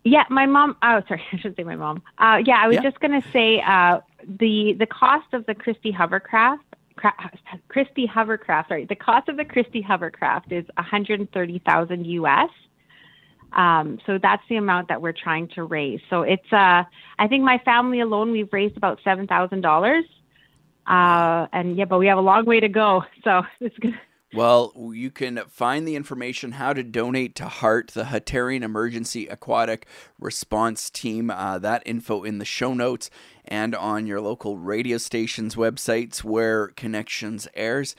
Yeah, 0.03 0.25
my 0.29 0.47
mom. 0.47 0.77
Oh, 0.83 1.03
sorry, 1.07 1.23
I 1.33 1.39
should 1.39 1.55
say 1.57 1.63
my 1.63 1.77
mom. 1.77 2.03
Uh, 2.19 2.39
yeah, 2.45 2.57
I 2.59 2.67
was 2.67 2.77
yeah. 2.77 2.83
just 2.83 2.99
gonna 3.01 3.23
say 3.33 3.61
uh, 3.61 4.01
the 4.27 4.75
the 4.79 4.87
cost 4.87 5.33
of 5.33 5.47
the 5.47 5.55
Christy 5.55 5.93
hovercraft. 5.93 6.63
Christy 7.69 8.07
hovercraft. 8.07 8.69
Sorry, 8.69 8.85
the 8.85 8.97
cost 8.97 9.29
of 9.29 9.37
the 9.37 9.45
Christy 9.45 9.83
hovercraft 9.83 10.51
is 10.51 10.65
130,000 10.77 12.07
US. 12.07 12.49
Um, 13.57 13.99
so 14.07 14.19
that's 14.23 14.43
the 14.51 14.57
amount 14.57 14.89
that 14.89 15.01
we're 15.01 15.15
trying 15.15 15.49
to 15.55 15.65
raise. 15.65 16.01
So 16.11 16.23
it's 16.23 16.53
uh, 16.53 16.85
I 17.19 17.27
think 17.29 17.43
my 17.43 17.59
family 17.65 18.01
alone 18.01 18.31
we've 18.31 18.53
raised 18.53 18.77
about 18.77 19.01
seven 19.03 19.27
thousand 19.27 19.63
dollars. 19.63 20.05
Uh, 20.87 21.49
and 21.53 21.77
yeah, 21.77 21.87
but 21.87 21.99
we 21.99 22.07
have 22.07 22.19
a 22.19 22.23
long 22.23 22.45
way 22.45 22.61
to 22.61 22.69
go. 22.69 23.03
So 23.25 23.43
it's 23.61 23.77
gonna 23.79 23.99
Well, 24.33 24.73
you 24.93 25.11
can 25.11 25.41
find 25.49 25.89
the 25.89 25.97
information 25.97 26.53
how 26.53 26.75
to 26.75 26.85
donate 26.85 27.35
to 27.37 27.47
HART, 27.47 27.89
the 27.89 28.05
Hutterian 28.05 28.63
Emergency 28.63 29.27
Aquatic 29.27 29.87
Response 30.21 30.91
Team. 30.91 31.31
Uh, 31.31 31.59
that 31.59 31.83
info 31.87 32.23
in 32.23 32.39
the 32.39 32.45
show 32.45 32.75
notes 32.75 33.09
and 33.47 33.75
on 33.75 34.07
your 34.07 34.21
local 34.21 34.59
radio 34.59 34.99
station's 34.99 35.57
websites 35.57 36.23
where 36.23 36.69
Connections 36.69 37.49
airs. 37.55 37.97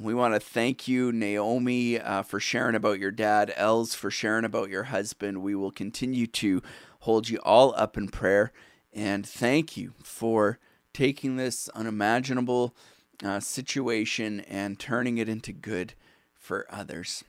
We 0.00 0.14
want 0.14 0.34
to 0.34 0.40
thank 0.40 0.86
you, 0.86 1.10
Naomi, 1.10 1.98
uh, 1.98 2.22
for 2.22 2.38
sharing 2.38 2.76
about 2.76 3.00
your 3.00 3.10
dad, 3.10 3.52
Els, 3.56 3.96
for 3.96 4.12
sharing 4.12 4.44
about 4.44 4.70
your 4.70 4.84
husband. 4.84 5.42
We 5.42 5.56
will 5.56 5.72
continue 5.72 6.28
to 6.28 6.62
hold 7.00 7.28
you 7.28 7.40
all 7.42 7.74
up 7.76 7.96
in 7.96 8.06
prayer. 8.06 8.52
And 8.92 9.26
thank 9.26 9.76
you 9.76 9.94
for 10.04 10.60
taking 10.94 11.36
this 11.36 11.68
unimaginable 11.70 12.76
uh, 13.24 13.40
situation 13.40 14.38
and 14.40 14.78
turning 14.78 15.18
it 15.18 15.28
into 15.28 15.52
good 15.52 15.94
for 16.32 16.66
others. 16.70 17.24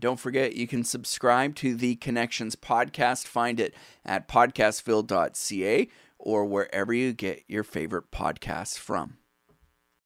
Don't 0.00 0.18
forget, 0.18 0.56
you 0.56 0.66
can 0.66 0.82
subscribe 0.82 1.54
to 1.56 1.76
the 1.76 1.94
Connections 1.94 2.56
podcast. 2.56 3.28
Find 3.28 3.60
it 3.60 3.72
at 4.04 4.26
podcastville.ca 4.26 5.88
or 6.18 6.44
wherever 6.44 6.92
you 6.92 7.12
get 7.12 7.44
your 7.46 7.62
favorite 7.62 8.10
podcasts 8.10 8.76
from. 8.76 9.18